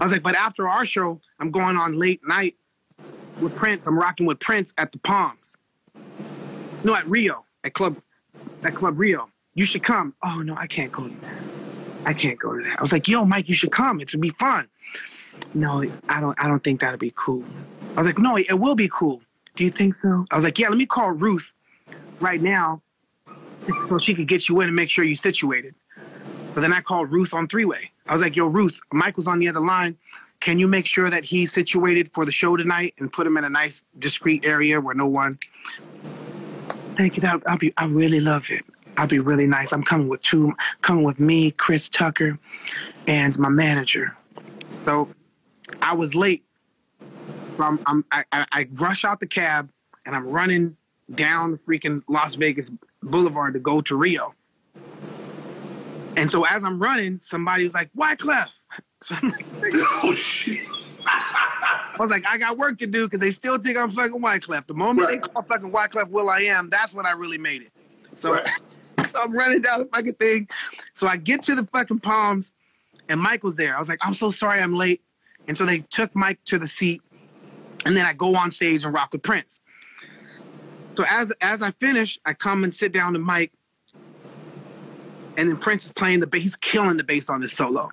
[0.00, 2.56] I was like, but after our show, I'm going on late night
[3.38, 3.86] with Prince.
[3.86, 5.54] I'm rocking with Prince at the Palms.
[6.82, 7.96] No, at Rio, at Club,
[8.62, 9.28] at Club Rio.
[9.54, 10.14] You should come.
[10.22, 11.34] Oh no, I can't go to that.
[12.06, 12.78] I can't go to that.
[12.78, 14.00] I was like, yo, Mike, you should come.
[14.00, 14.68] It would be fun.
[15.54, 16.38] No, I don't.
[16.42, 17.44] I don't think that'd be cool.
[17.96, 19.22] I was like, no, it will be cool.
[19.54, 20.26] Do you think so?
[20.30, 20.68] I was like, yeah.
[20.68, 21.52] Let me call Ruth
[22.20, 22.82] right now,
[23.88, 25.74] so she could get you in and make sure you're situated.
[26.54, 27.90] So then I called Ruth on three way.
[28.06, 29.96] I was like, yo, Ruth, Michael's on the other line.
[30.40, 33.44] Can you make sure that he's situated for the show tonight and put him in
[33.44, 35.38] a nice, discreet area where no one.
[36.96, 37.20] Thank you.
[37.22, 37.72] That I'll be.
[37.76, 38.64] I really love it.
[38.96, 39.72] I'll be really nice.
[39.72, 40.54] I'm coming with two.
[40.82, 42.38] Coming with me, Chris Tucker,
[43.06, 44.14] and my manager.
[44.84, 45.08] So
[45.82, 46.44] I was late.
[47.56, 49.70] So I'm, I'm I, I rush out the cab
[50.04, 50.76] and I'm running
[51.14, 52.70] down the freaking Las Vegas
[53.02, 54.34] Boulevard to go to Rio.
[56.16, 58.48] And so as I'm running, somebody was like, Wyclef.
[59.02, 59.44] So I'm like,
[60.02, 60.58] oh shit.
[61.06, 64.66] I was like, I got work to do because they still think I'm fucking Wyclef.
[64.66, 65.22] The moment right.
[65.22, 66.70] they call fucking Wyclef am.
[66.70, 67.72] that's when I really made it.
[68.16, 68.48] So, right.
[69.10, 70.48] so I'm running down the fucking thing.
[70.94, 72.52] So I get to the fucking palms
[73.08, 73.76] and Mike was there.
[73.76, 75.02] I was like, I'm so sorry I'm late.
[75.48, 77.02] And so they took Mike to the seat.
[77.84, 79.60] And then I go on stage and rock with Prince.
[80.96, 83.52] So as as I finish, I come and sit down to Mike
[85.36, 86.42] and then Prince is playing the bass.
[86.42, 87.92] He's killing the bass on this solo.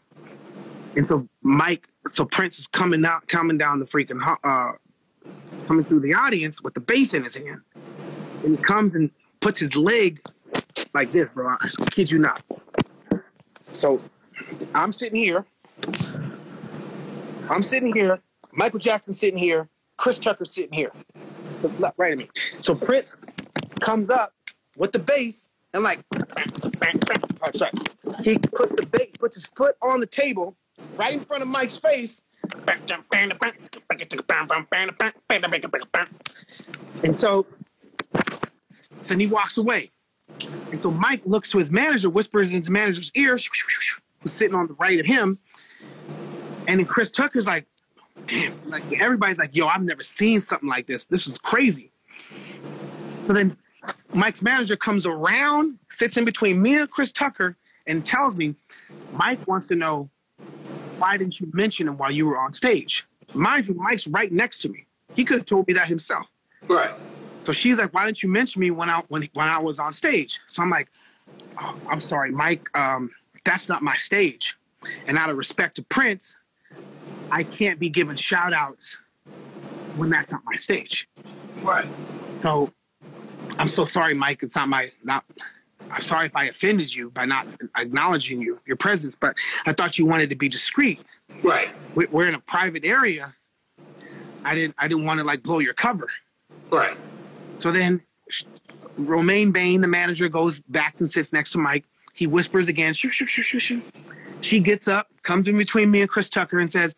[0.96, 4.78] And so Mike, so Prince is coming out, coming down the freaking, uh,
[5.68, 7.62] coming through the audience with the bass in his hand.
[8.44, 10.22] And he comes and puts his leg
[10.94, 11.50] like this, bro.
[11.50, 12.44] I kid you not.
[13.74, 14.00] So
[14.74, 15.46] I'm sitting here.
[17.50, 18.22] I'm sitting here.
[18.54, 19.70] Michael Jackson sitting here.
[19.98, 20.92] Chris Tucker sitting here.
[21.98, 22.30] Right at me.
[22.60, 23.18] So Prince
[23.80, 24.34] comes up
[24.76, 26.20] with the bass and like oh,
[28.24, 30.56] he put the bass, puts his foot on the table
[30.96, 32.22] right in front of Mike's face.
[37.04, 37.46] And so,
[39.02, 39.92] so he walks away.
[40.72, 43.38] And so Mike looks to his manager, whispers in his manager's ear,
[44.22, 45.38] who's sitting on the right of him.
[46.68, 47.66] And then Chris Tucker's like,
[48.28, 51.06] damn, like everybody's like, yo, I've never seen something like this.
[51.06, 51.92] This is crazy.
[53.28, 53.58] So then
[54.14, 58.56] Mike's manager comes around, sits in between me and Chris Tucker, and tells me,
[59.14, 60.10] Mike wants to know
[60.98, 63.06] why didn't you mention him while you were on stage?
[63.34, 64.86] Mind you, Mike's right next to me.
[65.16, 66.28] He could have told me that himself.
[66.68, 66.96] Right.
[67.46, 69.92] So she's like, why didn't you mention me when I when when I was on
[69.92, 70.40] stage?
[70.48, 70.90] So I'm like,
[71.60, 72.70] oh, I'm sorry, Mike.
[72.78, 73.10] Um,
[73.44, 74.56] that's not my stage.
[75.08, 76.36] And out of respect to Prince,
[77.34, 78.96] I can't be given shout outs
[79.96, 81.10] when that's not my stage.
[81.64, 81.88] Right.
[82.42, 82.72] So
[83.58, 84.44] I'm so sorry, Mike.
[84.44, 85.26] It's not my not.
[85.90, 89.98] I'm sorry if I offended you by not acknowledging you, your presence, but I thought
[89.98, 91.02] you wanted to be discreet.
[91.42, 91.74] Right.
[91.96, 93.34] We're in a private area.
[94.46, 94.76] I didn't.
[94.78, 96.10] I didn't want to like blow your cover.
[96.70, 96.96] Right.
[97.58, 98.04] So then,
[99.00, 101.86] Raymone Bain, the manager, goes back and sits next to Mike.
[102.14, 102.94] He whispers again.
[102.94, 103.82] Shoo, shoo, shoo, shoo, shoo.
[104.44, 106.96] She gets up, comes in between me and Chris Tucker, and says,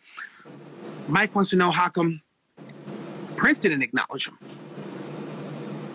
[1.08, 2.20] "Mike wants to know how come
[3.36, 4.38] Prince didn't acknowledge him."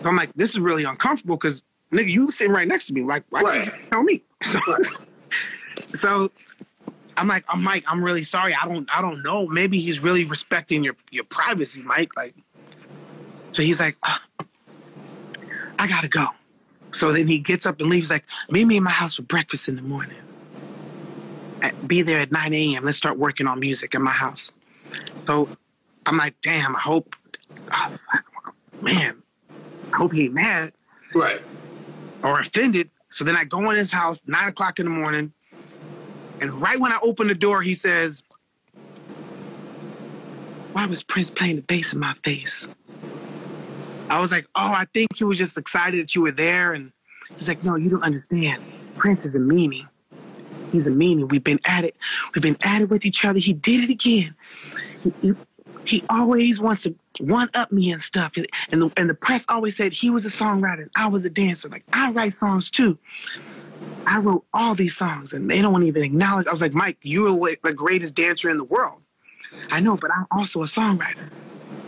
[0.02, 3.02] So I'm like, this is really uncomfortable because nigga, you sitting right next to me.
[3.02, 3.64] Like, why right.
[3.64, 4.22] did you tell me?
[4.44, 4.60] So,
[5.88, 6.30] so
[7.16, 8.54] I'm like, I'm Mike, I'm really sorry.
[8.54, 9.46] I don't I don't know.
[9.46, 12.16] Maybe he's really respecting your your privacy, Mike.
[12.16, 12.34] Like
[13.52, 14.18] so he's like, oh,
[15.78, 16.26] I gotta go.
[16.92, 19.68] So then he gets up and leaves, like, meet me in my house for breakfast
[19.68, 20.16] in the morning.
[21.86, 22.84] Be there at 9 a.m.
[22.84, 24.52] Let's start working on music in my house.
[25.26, 25.48] So
[26.06, 27.14] I'm like, damn, I hope,
[27.72, 27.96] oh,
[28.80, 29.22] man,
[29.92, 30.72] I hope he ain't mad.
[31.14, 31.40] Right.
[32.22, 32.90] Or offended.
[33.10, 35.32] So then I go in his house, nine o'clock in the morning,
[36.42, 38.24] and right when I open the door, he says,
[40.72, 42.66] Why was Prince playing the bass in my face?
[44.10, 46.72] I was like, Oh, I think he was just excited that you were there.
[46.72, 46.90] And
[47.36, 48.60] he's like, No, you don't understand.
[48.96, 49.86] Prince is a meanie.
[50.72, 51.28] He's a meanie.
[51.30, 51.94] We've been at it.
[52.34, 53.38] We've been at it with each other.
[53.38, 54.34] He did it again.
[55.20, 55.34] He,
[55.84, 58.32] he, always wants to one up me and stuff.
[58.70, 60.82] And the, and the press always said he was a songwriter.
[60.82, 61.68] and I was a dancer.
[61.68, 62.98] Like I write songs too.
[64.06, 66.46] I wrote all these songs and they don't even acknowledge.
[66.46, 69.00] I was like, Mike, you're the greatest dancer in the world.
[69.70, 71.30] I know, but I'm also a songwriter.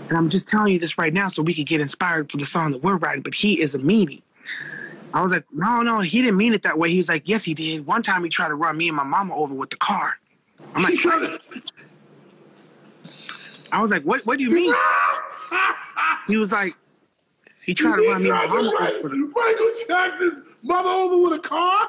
[0.08, 2.44] And I'm just telling you this right now so we could get inspired for the
[2.44, 3.22] song that we're writing.
[3.22, 4.22] But he is a meanie.
[5.14, 6.90] I was like, no, no, he didn't mean it that way.
[6.90, 7.86] He was like, yes, he did.
[7.86, 10.18] One time he tried to run me and my mama over with the car.
[10.74, 10.94] I'm like,
[13.72, 14.26] I was like, what?
[14.26, 14.74] What do you mean?
[16.26, 16.76] he was like,
[17.64, 19.08] he tried to run me and my mama over.
[19.08, 21.88] Michael Jackson's mother over with a car.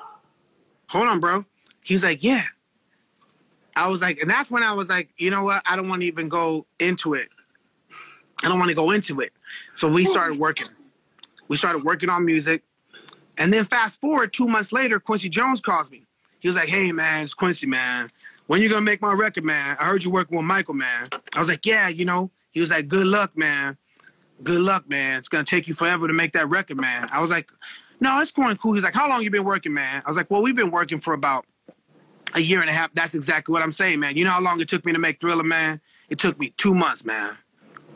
[0.89, 1.45] Hold on, bro.
[1.84, 2.43] He was like, yeah.
[3.76, 5.63] I was like, and that's when I was like, you know what?
[5.65, 7.30] I don't want to even go into it.
[8.43, 9.34] I don't want to go into it.
[9.76, 10.67] So we started working.
[11.47, 12.61] We started working on music.
[13.38, 16.05] And then fast forward two months later, Quincy Jones calls me.
[16.39, 18.11] He was like, hey, man, it's Quincy, man.
[18.47, 19.75] When you gonna make my record, man?
[19.79, 21.09] I heard you working with Michael, man.
[21.36, 22.29] I was like, yeah, you know.
[22.51, 23.77] He was like, good luck, man.
[24.43, 25.17] Good luck, man.
[25.17, 27.09] It's gonna take you forever to make that record, man.
[27.11, 27.49] I was like,
[27.99, 28.73] no, it's going cool.
[28.73, 30.03] He's like, how long you been working, man?
[30.05, 31.45] I was like, well, we've been working for about
[32.33, 32.93] a year and a half.
[32.93, 34.15] That's exactly what I'm saying, man.
[34.15, 35.81] You know how long it took me to make Thriller, man?
[36.09, 37.38] It took me two months, man.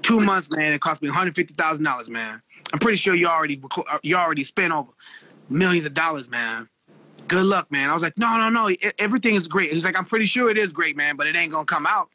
[0.01, 0.73] Two months, man.
[0.73, 2.41] It cost me $150,000, man.
[2.71, 4.91] I'm pretty sure you already uh, you already spent over
[5.49, 6.69] millions of dollars, man.
[7.27, 7.89] Good luck, man.
[7.89, 8.75] I was like, no, no, no.
[8.97, 9.71] everything is great.
[9.71, 12.09] He's like, I'm pretty sure it is great, man, but it ain't gonna come out.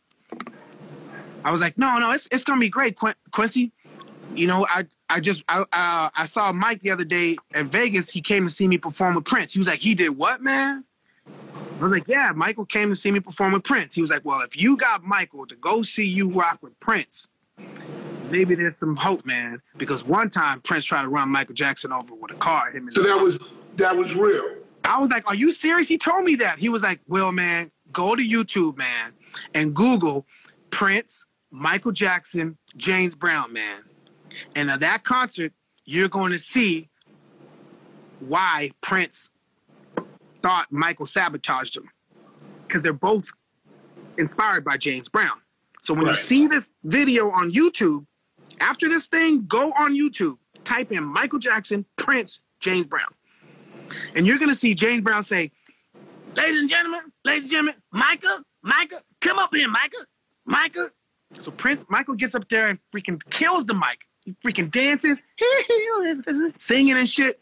[1.45, 3.71] I was like, no, no, it's it's gonna be great, Qu- Quincy.
[4.35, 8.11] You know, I I just I uh, I saw Mike the other day at Vegas.
[8.11, 9.53] He came to see me perform with Prince.
[9.53, 10.85] He was like, he did what, man?
[11.81, 13.95] I was like, yeah, Michael came to see me perform with Prince.
[13.95, 17.29] He was like, well, if you got Michael to go see you rock with Prince,
[18.35, 19.63] maybe there's some hope, man.
[19.77, 22.71] Because one time Prince tried to run Michael Jackson over with a car.
[22.73, 23.39] Him so that was
[23.77, 24.57] that was real.
[24.85, 25.89] I was like, are you serious?
[25.89, 26.59] He told me that.
[26.59, 29.13] He was like, well, man, go to YouTube, man,
[29.55, 30.27] and Google
[30.71, 33.83] Prince, Michael Jackson, James Brown, man.
[34.55, 35.53] And at that concert,
[35.85, 36.91] you're going to see
[38.21, 39.31] why Prince
[40.43, 41.89] thought Michael sabotaged him.
[42.67, 43.31] Because they're both
[44.19, 45.41] inspired by James Brown.
[45.83, 46.17] So when right.
[46.17, 48.07] you see this video on YouTube,
[48.61, 53.13] after this thing, go on YouTube, type in Michael Jackson, Prince, James Brown.
[54.15, 55.51] And you're gonna see James Brown say,
[56.37, 60.01] Ladies and gentlemen, ladies and gentlemen, Michael, Michael, come up here, Michael,
[60.45, 60.89] Michael.
[61.39, 64.01] So Prince, Michael gets up there and freaking kills the mic.
[64.25, 65.21] He freaking dances,
[66.59, 67.41] singing and shit.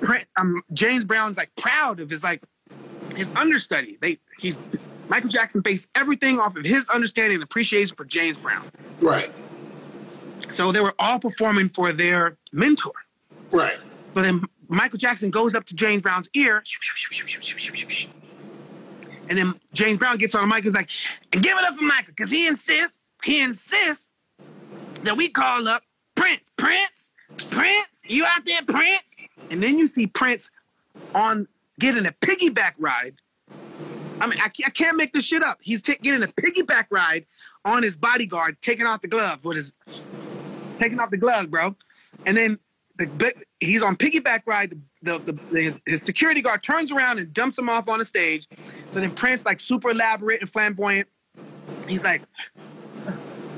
[0.00, 2.42] Prince, um, James Brown's like proud of his like
[3.14, 3.96] his understudy.
[4.00, 4.58] They he's
[5.08, 8.64] Michael Jackson based everything off of his understanding and appreciation for James Brown.
[9.00, 9.32] Right.
[10.52, 12.92] So they were all performing for their mentor.
[13.50, 13.76] Right.
[14.14, 16.62] So then Michael Jackson goes up to James Brown's ear.
[19.28, 20.88] And then James Brown gets on the mic and is like,
[21.32, 24.08] and give it up for Michael, because he insists, he insists
[25.02, 25.82] that we call up
[26.14, 26.50] Prince.
[26.56, 27.10] Prince,
[27.50, 29.16] Prince, you out there, Prince?
[29.50, 30.50] And then you see Prince
[31.14, 33.20] on getting a piggyback ride
[34.20, 35.58] I mean, I, I can't make this shit up.
[35.60, 37.26] He's t- getting a piggyback ride
[37.64, 39.72] on his bodyguard, taking off the glove with his
[40.78, 41.76] taking off the glove, bro.
[42.24, 42.58] And then
[42.96, 44.70] the he's on piggyback ride.
[45.02, 48.04] The, the, the his, his, security guard turns around and dumps him off on the
[48.04, 48.48] stage.
[48.90, 51.08] So then Prince, like super elaborate and flamboyant,
[51.86, 52.22] he's like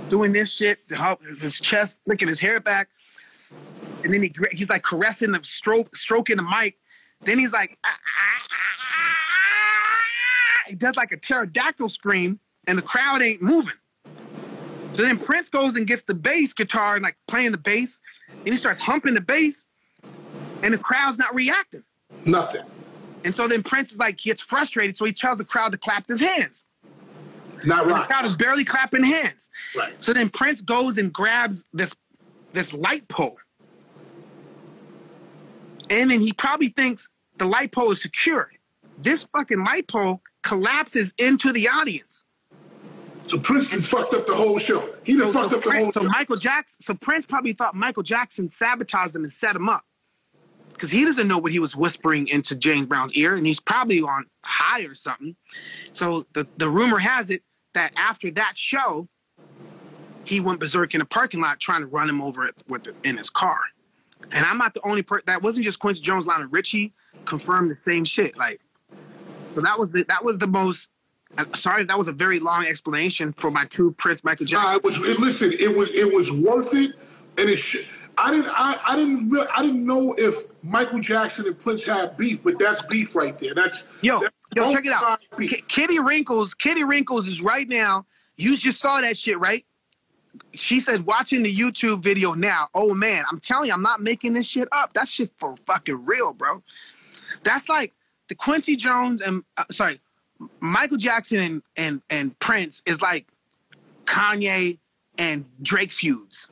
[0.08, 0.80] doing this shit,
[1.40, 2.88] his chest flicking his hair back,
[4.04, 6.78] and then he he's like caressing the stroke, stroking the mic.
[7.22, 7.78] Then he's like.
[7.84, 9.18] Ah, ah, ah,
[10.68, 13.74] he does like a pterodactyl scream, and the crowd ain't moving.
[14.98, 17.96] So then Prince goes and gets the bass guitar and like playing the bass,
[18.30, 19.64] and he starts humping the bass,
[20.60, 21.84] and the crowd's not reacting.
[22.24, 22.62] Nothing.
[23.22, 26.08] And so then Prince is like gets frustrated, so he tells the crowd to clap
[26.08, 26.64] his hands.
[27.64, 28.02] Not right.
[28.02, 29.48] The crowd is barely clapping hands.
[29.76, 29.94] Right.
[30.02, 31.94] So then Prince goes and grabs this
[32.52, 33.38] this light pole.
[35.90, 38.50] And then he probably thinks the light pole is secure.
[39.00, 42.24] This fucking light pole collapses into the audience.
[43.28, 44.94] So Prince and, fucked up the whole show.
[45.04, 46.08] He so, fucked so up Prince, the whole so show.
[46.08, 49.84] Michael Jackson, so Prince probably thought Michael Jackson sabotaged him and set him up.
[50.72, 54.00] Because he doesn't know what he was whispering into James Brown's ear, and he's probably
[54.00, 55.36] on high or something.
[55.92, 57.42] So the, the rumor has it
[57.74, 59.08] that after that show,
[60.24, 63.16] he went berserk in a parking lot trying to run him over with the, in
[63.16, 63.58] his car.
[64.30, 65.24] And I'm not the only person.
[65.26, 66.26] That wasn't just Quincy Jones.
[66.26, 68.36] Lionel Richie confirmed the same shit.
[68.36, 68.60] Like
[69.54, 70.88] so that was the that was the most.
[71.54, 74.70] Sorry, that was a very long explanation for my two Prince Michael Jackson.
[74.70, 74.96] Nah, it was.
[74.96, 76.92] It, listen, it was it was worth it,
[77.38, 77.56] and it.
[77.56, 78.48] Sh- I didn't.
[78.48, 79.30] I, I didn't.
[79.30, 83.38] Re- I didn't know if Michael Jackson and Prince had beef, but that's beef right
[83.38, 83.54] there.
[83.54, 84.20] That's yo.
[84.20, 85.20] That's yo, check it out.
[85.38, 86.54] K- Kitty Wrinkles.
[86.54, 88.06] Kitty Wrinkles is right now.
[88.36, 89.64] You just saw that shit, right?
[90.54, 92.68] she says, watching the YouTube video now.
[92.74, 94.92] Oh man, I'm telling you, I'm not making this shit up.
[94.94, 96.62] That shit for fucking real, bro.
[97.42, 97.92] That's like
[98.28, 100.00] the Quincy Jones and uh, sorry,
[100.60, 103.26] Michael Jackson and and and Prince is like
[104.04, 104.78] Kanye
[105.16, 106.48] and Drake feuds.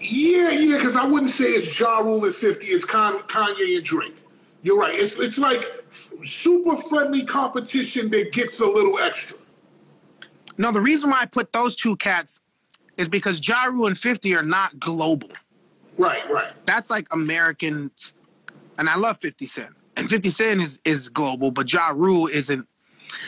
[0.00, 4.16] Yeah, yeah, because I wouldn't say it's Ja Rule at 50, it's Kanye and Drake.
[4.62, 4.98] You're right.
[4.98, 9.38] It's it's like super friendly competition that gets a little extra.
[10.58, 12.40] No, the reason why I put those two cats
[12.98, 15.30] is because Ja Rule and 50 are not global.
[15.96, 16.52] Right, right.
[16.66, 17.90] That's like American,
[18.76, 19.70] and I love 50 Cent.
[20.00, 22.66] And 50 Cent is, is global, but Ja Rule isn't.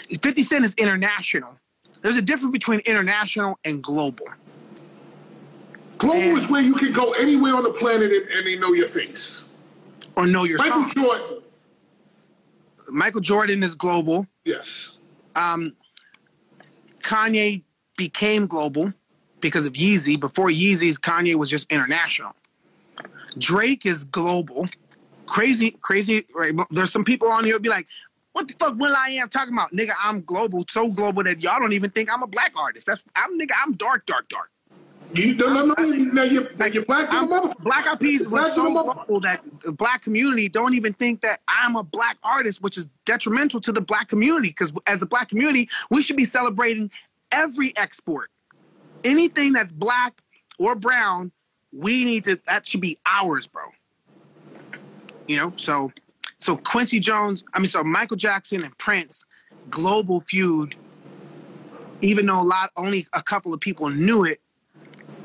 [0.08, 1.58] 50 Cent is international.
[2.00, 4.26] There's a difference between international and global.
[5.98, 8.72] Global and, is where you can go anywhere on the planet and, and they know
[8.72, 9.44] your face.
[10.16, 10.92] Or know your Michael song.
[10.96, 11.42] Jordan.
[12.88, 14.26] Michael Jordan is global.
[14.46, 14.96] Yes.
[15.36, 15.74] Um,
[17.02, 17.64] Kanye
[17.98, 18.94] became global
[19.40, 20.18] because of Yeezy.
[20.18, 22.32] Before Yeezy's, Kanye was just international.
[23.36, 24.68] Drake is global.
[25.32, 26.26] Crazy, crazy.
[26.34, 26.54] Right?
[26.70, 27.86] There's some people on here be like,
[28.34, 29.92] "What the fuck will.i.am talking about, nigga?
[29.98, 32.86] I'm global, so global that y'all don't even think I'm a black artist.
[32.86, 33.52] That's I'm nigga.
[33.64, 34.50] I'm dark, dark, dark.
[35.14, 35.74] You don't know.
[35.74, 40.02] Now you're, now you're black the Black Eyed Peas was so global that the black
[40.02, 44.08] community don't even think that I'm a black artist, which is detrimental to the black
[44.08, 44.48] community.
[44.48, 46.90] Because as the black community, we should be celebrating
[47.30, 48.30] every export.
[49.02, 50.22] Anything that's black
[50.58, 51.32] or brown,
[51.72, 52.38] we need to.
[52.46, 53.64] That should be ours, bro.
[55.26, 55.52] You know.
[55.56, 55.92] So,
[56.38, 57.44] so Quincy Jones.
[57.54, 59.24] I mean, so Michael Jackson and Prince,
[59.70, 60.74] global feud.
[62.00, 64.40] Even though a lot, only a couple of people knew it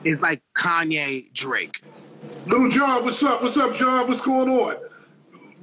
[0.04, 1.82] is like Kanye Drake.
[2.46, 3.42] Little John, what's up?
[3.42, 4.08] What's up, John?
[4.08, 4.76] What's going on?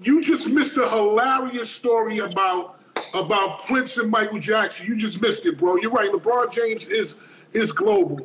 [0.02, 2.80] You just missed a hilarious story about
[3.14, 4.86] about Prince and Michael Jackson.
[4.86, 5.76] You just missed it, bro.
[5.76, 6.10] You're right.
[6.10, 7.16] LeBron James is
[7.52, 8.18] is global.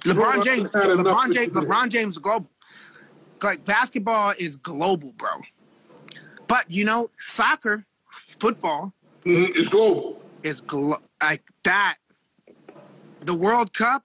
[0.00, 2.48] LeBron James, LeBron James, LeBron James global.
[3.42, 5.30] Like basketball is global, bro.
[6.46, 7.84] But you know, soccer,
[8.38, 8.92] football,
[9.24, 9.56] mm-hmm.
[9.56, 10.20] is global.
[10.42, 11.96] Is glo- like that.
[13.22, 14.04] The World Cup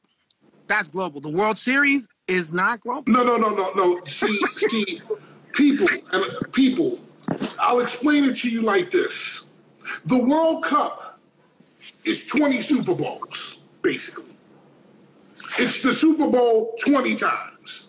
[0.71, 1.19] that's global.
[1.19, 3.03] The World Series is not global.
[3.11, 4.01] No, no, no, no, no.
[4.05, 5.01] See, see,
[5.51, 6.97] people and people.
[7.59, 9.49] I'll explain it to you like this:
[10.05, 11.19] the World Cup
[12.05, 14.37] is 20 Super Bowls, basically.
[15.59, 17.80] It's the Super Bowl 20 times.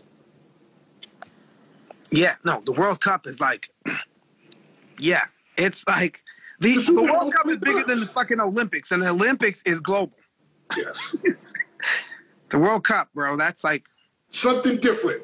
[2.12, 3.70] Yeah, no, the World Cup is like,
[4.98, 5.24] yeah,
[5.56, 6.20] it's like
[6.60, 10.16] the, the, World Cup is bigger than the fucking Olympics, and the Olympics is global.
[10.76, 11.16] Yes.
[12.52, 13.34] The World Cup, bro.
[13.36, 13.84] That's like
[14.28, 15.22] something different.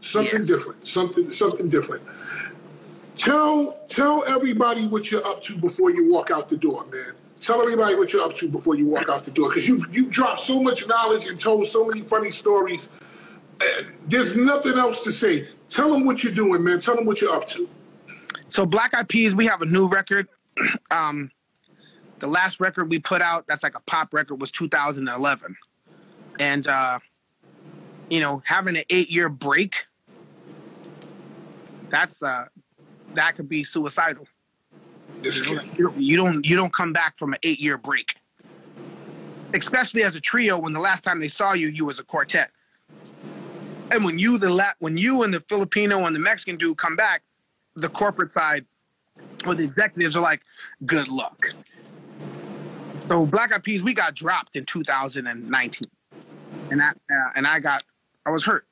[0.00, 0.46] Something yeah.
[0.46, 0.86] different.
[0.86, 2.02] Something something different.
[3.16, 7.14] Tell tell everybody what you're up to before you walk out the door, man.
[7.40, 10.10] Tell everybody what you're up to before you walk out the door, because you you
[10.10, 12.90] dropped so much knowledge and told so many funny stories.
[13.58, 13.64] Uh,
[14.06, 15.48] there's nothing else to say.
[15.68, 16.80] Tell them what you're doing, man.
[16.80, 17.68] Tell them what you're up to.
[18.48, 20.28] So Black Eyed Peas, we have a new record.
[20.90, 21.30] um,
[22.18, 25.56] the last record we put out, that's like a pop record, was 2011
[26.38, 26.98] and uh,
[28.08, 29.86] you know having an eight year break
[31.90, 32.44] that's uh
[33.14, 34.26] that could be suicidal
[35.22, 38.16] you, know, you don't you don't come back from an eight year break
[39.54, 42.50] especially as a trio when the last time they saw you you was a quartet
[43.90, 46.96] and when you the la- when you and the filipino and the mexican dude come
[46.96, 47.22] back
[47.74, 48.64] the corporate side
[49.46, 50.42] or the executives are like
[50.84, 51.46] good luck
[53.08, 55.88] so black eyed peas we got dropped in 2019
[56.70, 57.84] and I uh, and I got
[58.24, 58.66] I was hurt.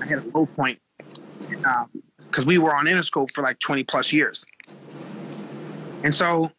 [0.00, 0.78] I had a low point
[1.58, 4.44] because um, we were on Interscope for like 20 plus years,
[6.02, 6.50] and so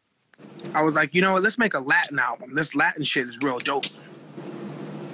[0.73, 1.43] I was like, you know what?
[1.43, 2.55] Let's make a Latin album.
[2.55, 3.85] This Latin shit is real dope.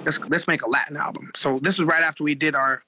[0.04, 1.30] Let's let's make a Latin album.
[1.36, 2.82] So this was right after we did our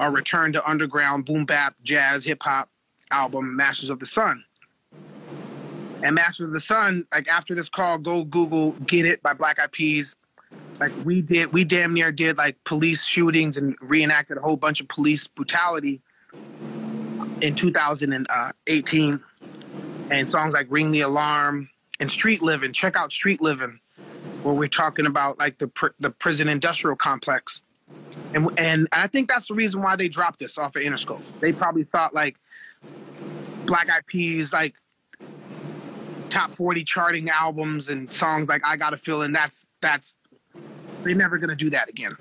[0.00, 2.68] our return to underground boom bap jazz hip hop
[3.10, 4.44] album, Masters of the Sun.
[6.02, 9.60] And Masters of the Sun, like after this call, go Google "Get It" by Black
[9.60, 10.16] Eyed Peas
[10.80, 14.80] like we did we damn near did like police shootings and reenacted a whole bunch
[14.80, 16.00] of police brutality
[17.40, 19.20] in 2018
[20.10, 21.68] and songs like ring the alarm
[22.00, 23.78] and street living check out street living
[24.42, 27.62] where we're talking about like the pr- the prison industrial complex
[28.34, 31.52] and and i think that's the reason why they dropped this off of interscope they
[31.52, 32.36] probably thought like
[33.66, 34.74] black eyed peas like
[36.30, 40.14] top 40 charting albums and songs like i got a feeling that's that's
[41.02, 42.16] they're never to do that again.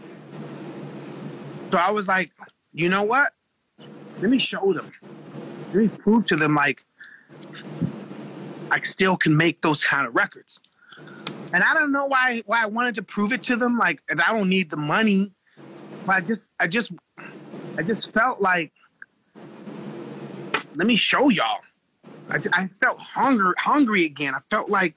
[1.71, 2.31] So I was like,
[2.73, 3.33] you know what?
[4.19, 4.91] Let me show them.
[5.67, 6.83] Let me prove to them like
[8.69, 10.59] I still can make those kind of records.
[11.53, 13.77] And I don't know why why I wanted to prove it to them.
[13.77, 15.31] Like, I don't need the money,
[16.05, 16.91] but I just I just
[17.77, 18.71] I just felt like
[20.75, 21.59] let me show y'all.
[22.29, 24.33] I, I felt hunger hungry again.
[24.33, 24.95] I felt like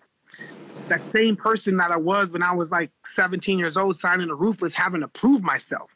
[0.89, 4.35] that same person that I was when I was like 17 years old, signing a
[4.35, 5.91] Ruthless, having to prove myself.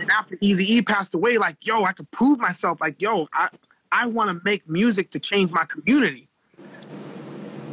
[0.00, 2.80] And after Easy E passed away, like yo, I could prove myself.
[2.80, 3.48] Like yo, I
[3.90, 6.28] I want to make music to change my community,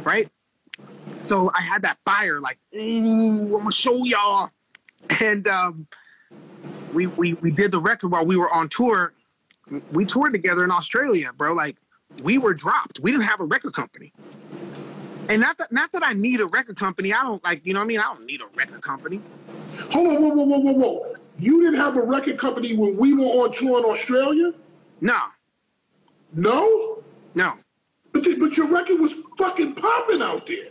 [0.02, 0.30] right?
[1.22, 4.50] So I had that fire, like, ooh, I'm gonna show y'all.
[5.20, 5.86] And um,
[6.92, 9.12] we, we we did the record while we were on tour.
[9.92, 11.52] We toured together in Australia, bro.
[11.54, 11.76] Like
[12.22, 13.00] we were dropped.
[13.00, 14.12] We didn't have a record company.
[15.28, 17.12] And not that not that I need a record company.
[17.12, 17.98] I don't like, you know what I mean?
[17.98, 19.20] I don't need a record company.
[19.92, 21.14] Hold on, whoa, whoa, whoa, whoa, whoa.
[21.38, 24.52] You didn't have a record company when we were on tour in Australia?
[25.00, 25.18] No,
[26.32, 27.02] No?
[27.34, 27.54] no,
[28.12, 30.68] But, but your record was fucking popping out there.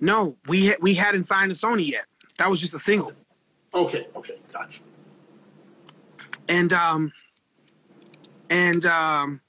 [0.00, 0.36] No.
[0.48, 2.06] We ha- we hadn't signed to Sony yet.
[2.38, 3.12] That was just a single.
[3.74, 4.80] Okay, okay, gotcha.
[6.48, 7.12] and um
[8.50, 9.40] and um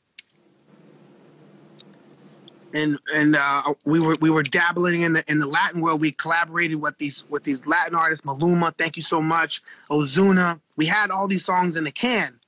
[2.74, 6.02] and and uh we were we were dabbling in the in the Latin world.
[6.02, 10.60] We collaborated with these with these Latin artists, Maluma, thank you so much, Ozuna.
[10.78, 12.40] We had all these songs in the can.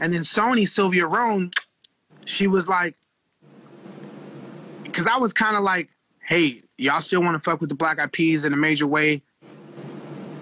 [0.00, 1.50] And then Sony, Sylvia Rhone,
[2.24, 2.96] she was like,
[4.84, 8.00] because I was kind of like, hey, y'all still want to fuck with the Black
[8.00, 9.22] Eyed Peas in a major way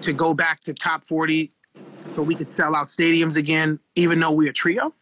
[0.01, 1.51] to go back to top 40
[2.11, 4.93] so we could sell out stadiums again, even though we're a trio.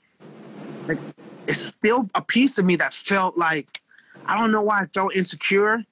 [0.87, 0.97] Like,
[1.47, 3.81] it's still a piece of me that felt like
[4.25, 5.83] I don't know why I felt insecure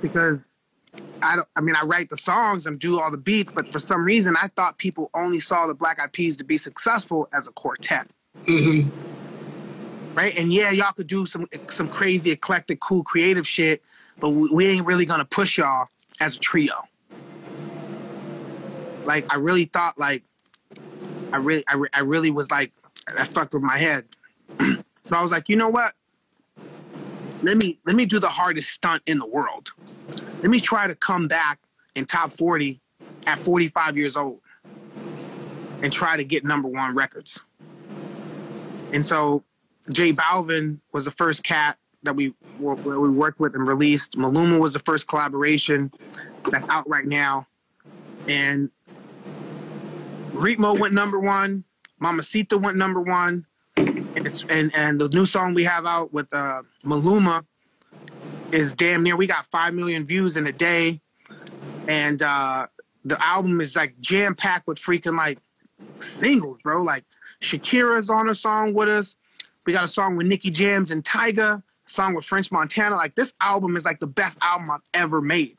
[0.00, 0.50] because
[1.22, 1.48] I don't.
[1.54, 4.36] I mean, I write the songs and do all the beats, but for some reason,
[4.40, 8.08] I thought people only saw the Black Eyed Peas to be successful as a quartet.
[8.44, 8.90] Mm-hmm.
[10.14, 10.36] Right?
[10.36, 13.82] And yeah, y'all could do some some crazy, eclectic, cool, creative shit,
[14.20, 15.88] but we, ain't really gonna push y'all
[16.20, 16.74] as a trio.
[19.04, 20.22] Like, I really thought like
[21.32, 22.72] I really, I, re- I really was like,
[23.18, 24.04] I fucked with my head.
[24.60, 25.94] so I was like, you know what?
[27.42, 29.72] Let me let me do the hardest stunt in the world.
[30.42, 31.58] Let me try to come back
[31.94, 32.80] in top 40
[33.26, 34.40] at 45 years old
[35.82, 37.40] and try to get number one records.
[38.92, 39.42] And so
[39.90, 44.12] J Balvin was the first cat that we were- we worked with and released.
[44.12, 45.90] Maluma was the first collaboration
[46.50, 47.46] that's out right now.
[48.28, 48.70] And
[50.32, 51.64] Ritmo went number one.
[52.00, 53.46] Mamacita went number one.
[53.76, 57.44] And it's and, and the new song we have out with uh, Maluma
[58.50, 61.00] is damn near we got five million views in a day.
[61.88, 62.66] And uh,
[63.04, 65.38] the album is like jam packed with freaking like
[66.00, 66.82] singles, bro.
[66.82, 67.04] Like
[67.40, 69.16] Shakira's on a song with us.
[69.64, 71.62] We got a song with Nicky Jams and Tyga,
[71.92, 72.96] song with French Montana.
[72.96, 75.58] Like this album is like the best album I've ever made.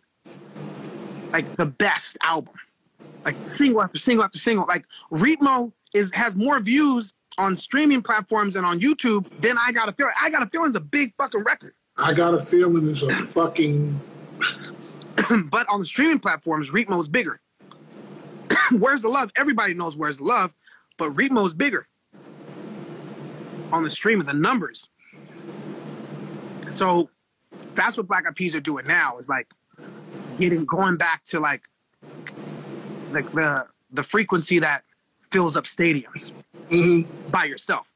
[1.32, 2.54] Like the best album
[3.26, 4.66] like single after single after single.
[4.68, 9.90] Like Ritmo is has more views on streaming platforms and on YouTube than I got
[9.90, 10.14] a feeling.
[10.22, 11.74] I got a feeling feeling's a big fucking record.
[11.98, 14.00] I got a feeling it's a fucking.
[15.46, 17.40] but on the streaming platforms, Ritmo's bigger.
[18.72, 19.32] Where's the love?
[19.36, 20.54] Everybody knows where's the love,
[20.98, 21.88] but Ritmo's bigger
[23.72, 24.88] on the stream of the numbers.
[26.74, 27.10] So
[27.76, 29.18] that's what Black Eyed Peas are doing now.
[29.18, 29.48] Is like
[30.40, 31.62] getting going back to like
[33.12, 34.84] like the the frequency that
[35.32, 36.32] fills up stadiums
[36.70, 37.30] mm-hmm.
[37.30, 37.88] by yourself.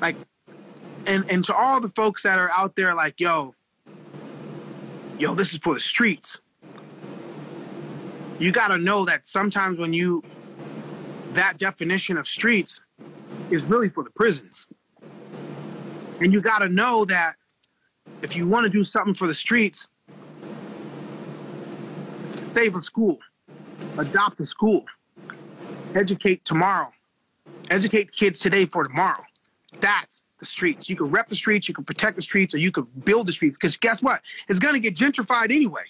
[0.00, 0.16] Like
[1.06, 3.54] and and to all the folks that are out there like, yo,
[5.18, 6.40] yo, this is for the streets.
[8.38, 10.22] You gotta know that sometimes when you
[11.32, 12.80] that definition of streets
[13.50, 14.66] is really for the prisons.
[16.20, 17.36] And you gotta know that
[18.22, 19.88] if you want to do something for the streets,
[22.54, 23.18] save a school
[23.98, 24.84] adopt a school,
[25.94, 26.92] educate tomorrow,
[27.70, 29.24] educate kids today for tomorrow.
[29.80, 30.88] That's the streets.
[30.88, 33.32] You can rep the streets, you can protect the streets, or you can build the
[33.32, 33.56] streets.
[33.56, 34.20] Because guess what?
[34.48, 35.84] It's gonna get gentrified anyway.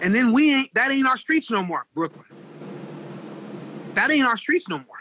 [0.00, 2.24] And then we ain't that ain't our streets no more, Brooklyn.
[3.94, 5.00] That ain't our streets no more.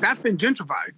[0.00, 0.92] That's been gentrified.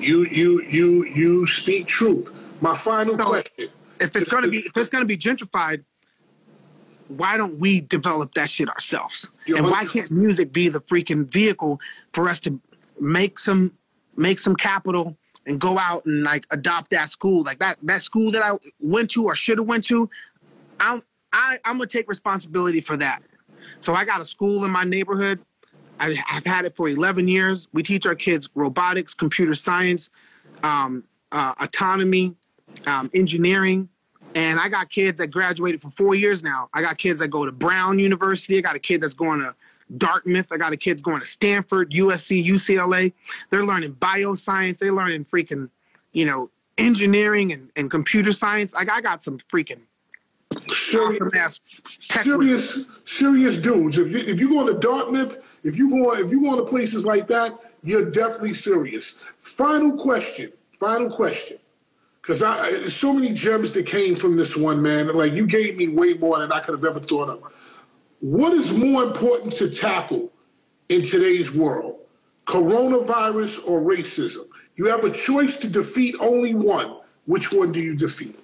[0.00, 2.32] You you you you speak truth.
[2.60, 3.68] My final So, question.
[3.98, 5.84] If it's gonna be if it's gonna be gentrified,
[7.08, 9.28] why don't we develop that shit ourselves?
[9.48, 11.80] And why can't music be the freaking vehicle
[12.12, 12.60] for us to
[13.00, 13.72] make some
[14.16, 15.16] make some capital
[15.46, 19.10] and go out and like adopt that school like that that school that I went
[19.12, 20.10] to or should have went to?
[20.80, 21.02] I'm
[21.32, 23.22] I I'm gonna take responsibility for that.
[23.80, 25.40] So I got a school in my neighborhood.
[25.98, 27.68] I, I've had it for 11 years.
[27.72, 30.10] We teach our kids robotics, computer science,
[30.62, 32.34] um, uh, autonomy,
[32.86, 33.88] um, engineering,
[34.34, 36.68] And I got kids that graduated for four years now.
[36.74, 38.58] I got kids that go to Brown University.
[38.58, 39.54] I got a kid that's going to
[39.96, 40.50] Dartmouth.
[40.52, 43.12] I got a kids going to Stanford, USC, UCLA.
[43.50, 44.78] They're learning bioscience.
[44.78, 45.70] They're learning freaking,
[46.12, 48.74] you know, engineering and, and computer science.
[48.74, 49.80] Like I got some freaking
[50.68, 53.98] Serious, awesome serious, serious dudes.
[53.98, 57.04] If you if you go to Dartmouth, if you go if you go to places
[57.04, 59.16] like that, you're definitely serious.
[59.38, 60.52] Final question.
[60.78, 61.58] Final question.
[62.26, 65.14] Because I, so many gems that came from this one, man.
[65.14, 67.44] Like you gave me way more than I could have ever thought of.
[68.18, 70.32] What is more important to tackle
[70.88, 72.00] in today's world?
[72.46, 74.48] Coronavirus or racism?
[74.74, 76.96] You have a choice to defeat only one.
[77.26, 78.36] Which one do you defeat?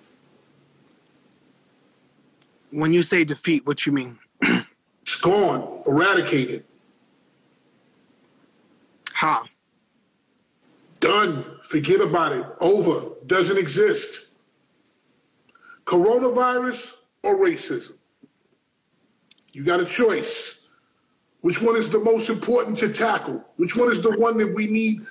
[2.70, 4.16] When you say defeat, what you mean?
[5.02, 6.64] It's gone, eradicated,
[9.12, 9.44] How?
[11.02, 11.44] Done.
[11.64, 12.46] Forget about it.
[12.60, 13.10] Over.
[13.26, 14.30] Doesn't exist.
[15.84, 17.98] Coronavirus or racism?
[19.52, 20.70] You got a choice.
[21.42, 23.44] Which one is the most important to tackle?
[23.56, 25.04] Which one is the one that we need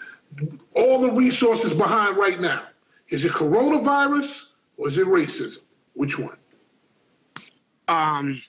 [0.73, 2.63] all the resources behind right now?
[3.09, 5.59] Is it coronavirus or is it racism?
[5.93, 6.37] Which one?
[7.89, 8.41] Um,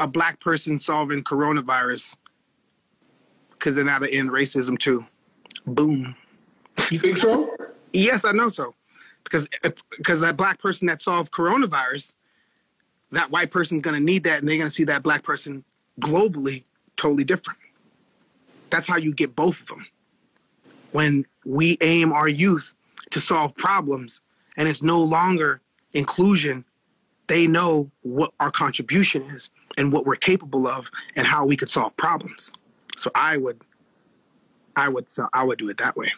[0.00, 2.16] a black person solving coronavirus
[3.52, 5.06] because then that'll end racism too.
[5.66, 6.14] Boom.
[6.90, 7.56] You think so?
[7.92, 8.74] Yes, I know so.
[9.24, 9.48] Because
[9.90, 12.14] because that black person that solved coronavirus,
[13.10, 15.64] that white person's going to need that, and they're going to see that black person
[16.00, 16.62] globally
[16.96, 17.58] totally different.
[18.70, 19.86] That's how you get both of them.
[20.92, 22.72] When we aim our youth
[23.10, 24.20] to solve problems,
[24.56, 25.60] and it's no longer
[25.92, 26.64] inclusion,
[27.26, 31.70] they know what our contribution is and what we're capable of, and how we could
[31.70, 32.52] solve problems.
[32.96, 33.60] So I would,
[34.76, 36.12] I would, I would do it that way.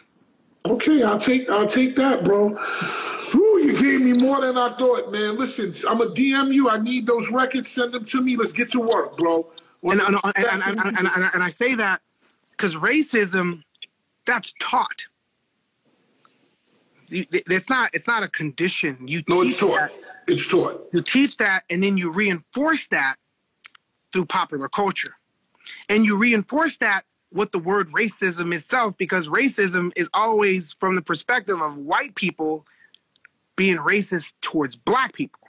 [0.65, 2.49] Okay, I'll take I'll take that, bro.
[2.49, 5.37] Whew, you gave me more than I thought, man.
[5.37, 6.69] Listen, I'm a DM you.
[6.69, 7.69] I need those records.
[7.69, 8.35] Send them to me.
[8.35, 9.47] Let's get to work, bro.
[9.83, 12.01] and, and, and, and, and, and, and, and I say that
[12.51, 13.63] because racism,
[14.25, 15.05] that's taught.
[17.09, 17.89] It's not.
[17.93, 19.07] It's not a condition.
[19.07, 19.79] You no, it's taught.
[19.79, 19.93] that.
[20.27, 20.89] It's taught.
[20.91, 23.15] You teach that, and then you reinforce that
[24.11, 25.15] through popular culture,
[25.87, 31.01] and you reinforce that with the word racism itself, because racism is always from the
[31.01, 32.65] perspective of white people
[33.55, 35.39] being racist towards black people.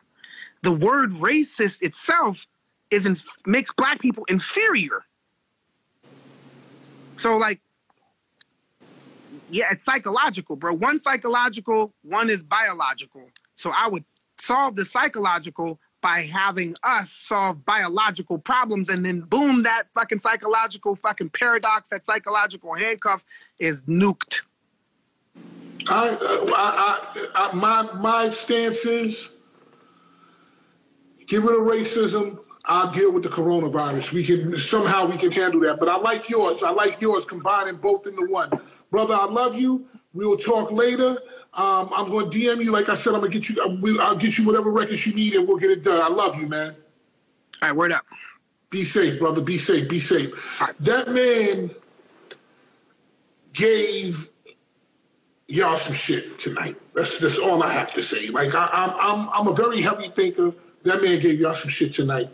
[0.62, 2.46] The word racist itself
[2.90, 3.16] is in,
[3.46, 5.04] makes black people inferior.
[7.16, 7.60] So like,
[9.48, 10.74] yeah, it's psychological, bro.
[10.74, 13.30] One psychological, one is biological.
[13.54, 14.04] So I would
[14.40, 20.96] solve the psychological by having us solve biological problems, and then boom, that fucking psychological
[20.96, 23.24] fucking paradox, that psychological handcuff
[23.58, 24.40] is nuked.
[25.88, 29.36] I, I, I, I, my my stance is
[31.26, 32.38] get rid of racism.
[32.66, 34.12] I'll deal with the coronavirus.
[34.12, 35.80] We can somehow we can handle that.
[35.80, 36.62] But I like yours.
[36.62, 38.50] I like yours combining both into one.
[38.90, 39.86] Brother, I love you.
[40.12, 41.18] We will talk later.
[41.54, 42.70] Um, I'm going to DM you.
[42.72, 43.56] Like I said, I'm going to get you.
[43.62, 46.00] I'll- I'll get you whatever records you need, and we'll get it done.
[46.00, 46.74] I love you, man.
[47.62, 48.04] All right, word up.
[48.70, 49.42] Be safe, brother.
[49.42, 49.88] Be safe.
[49.88, 50.32] Be safe.
[50.80, 51.70] That man
[53.52, 54.28] gave
[55.48, 56.76] y'all some shit tonight.
[56.94, 58.28] That's that's all I have to say.
[58.28, 60.52] Like I, I'm I'm I'm a very heavy thinker.
[60.84, 62.30] That man gave y'all some shit tonight.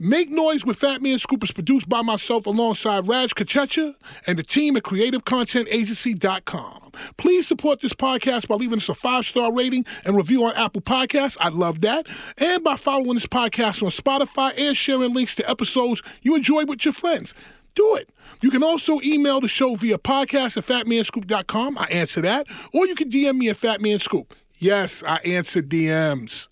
[0.00, 3.94] Make Noise with Fat Man Scoop is produced by myself alongside Raj Kachecha
[4.26, 6.81] and the team at CreativeContentAgency.com.
[7.16, 10.82] Please support this podcast by leaving us a five star rating and review on Apple
[10.82, 11.36] Podcasts.
[11.40, 12.06] I'd love that.
[12.38, 16.84] And by following this podcast on Spotify and sharing links to episodes you enjoy with
[16.84, 17.34] your friends.
[17.74, 18.10] Do it.
[18.42, 21.78] You can also email the show via podcast at fatmanscoop.com.
[21.78, 22.46] I answer that.
[22.74, 24.32] Or you can DM me at Fatmanscoop.
[24.58, 26.48] Yes, I answer DMs.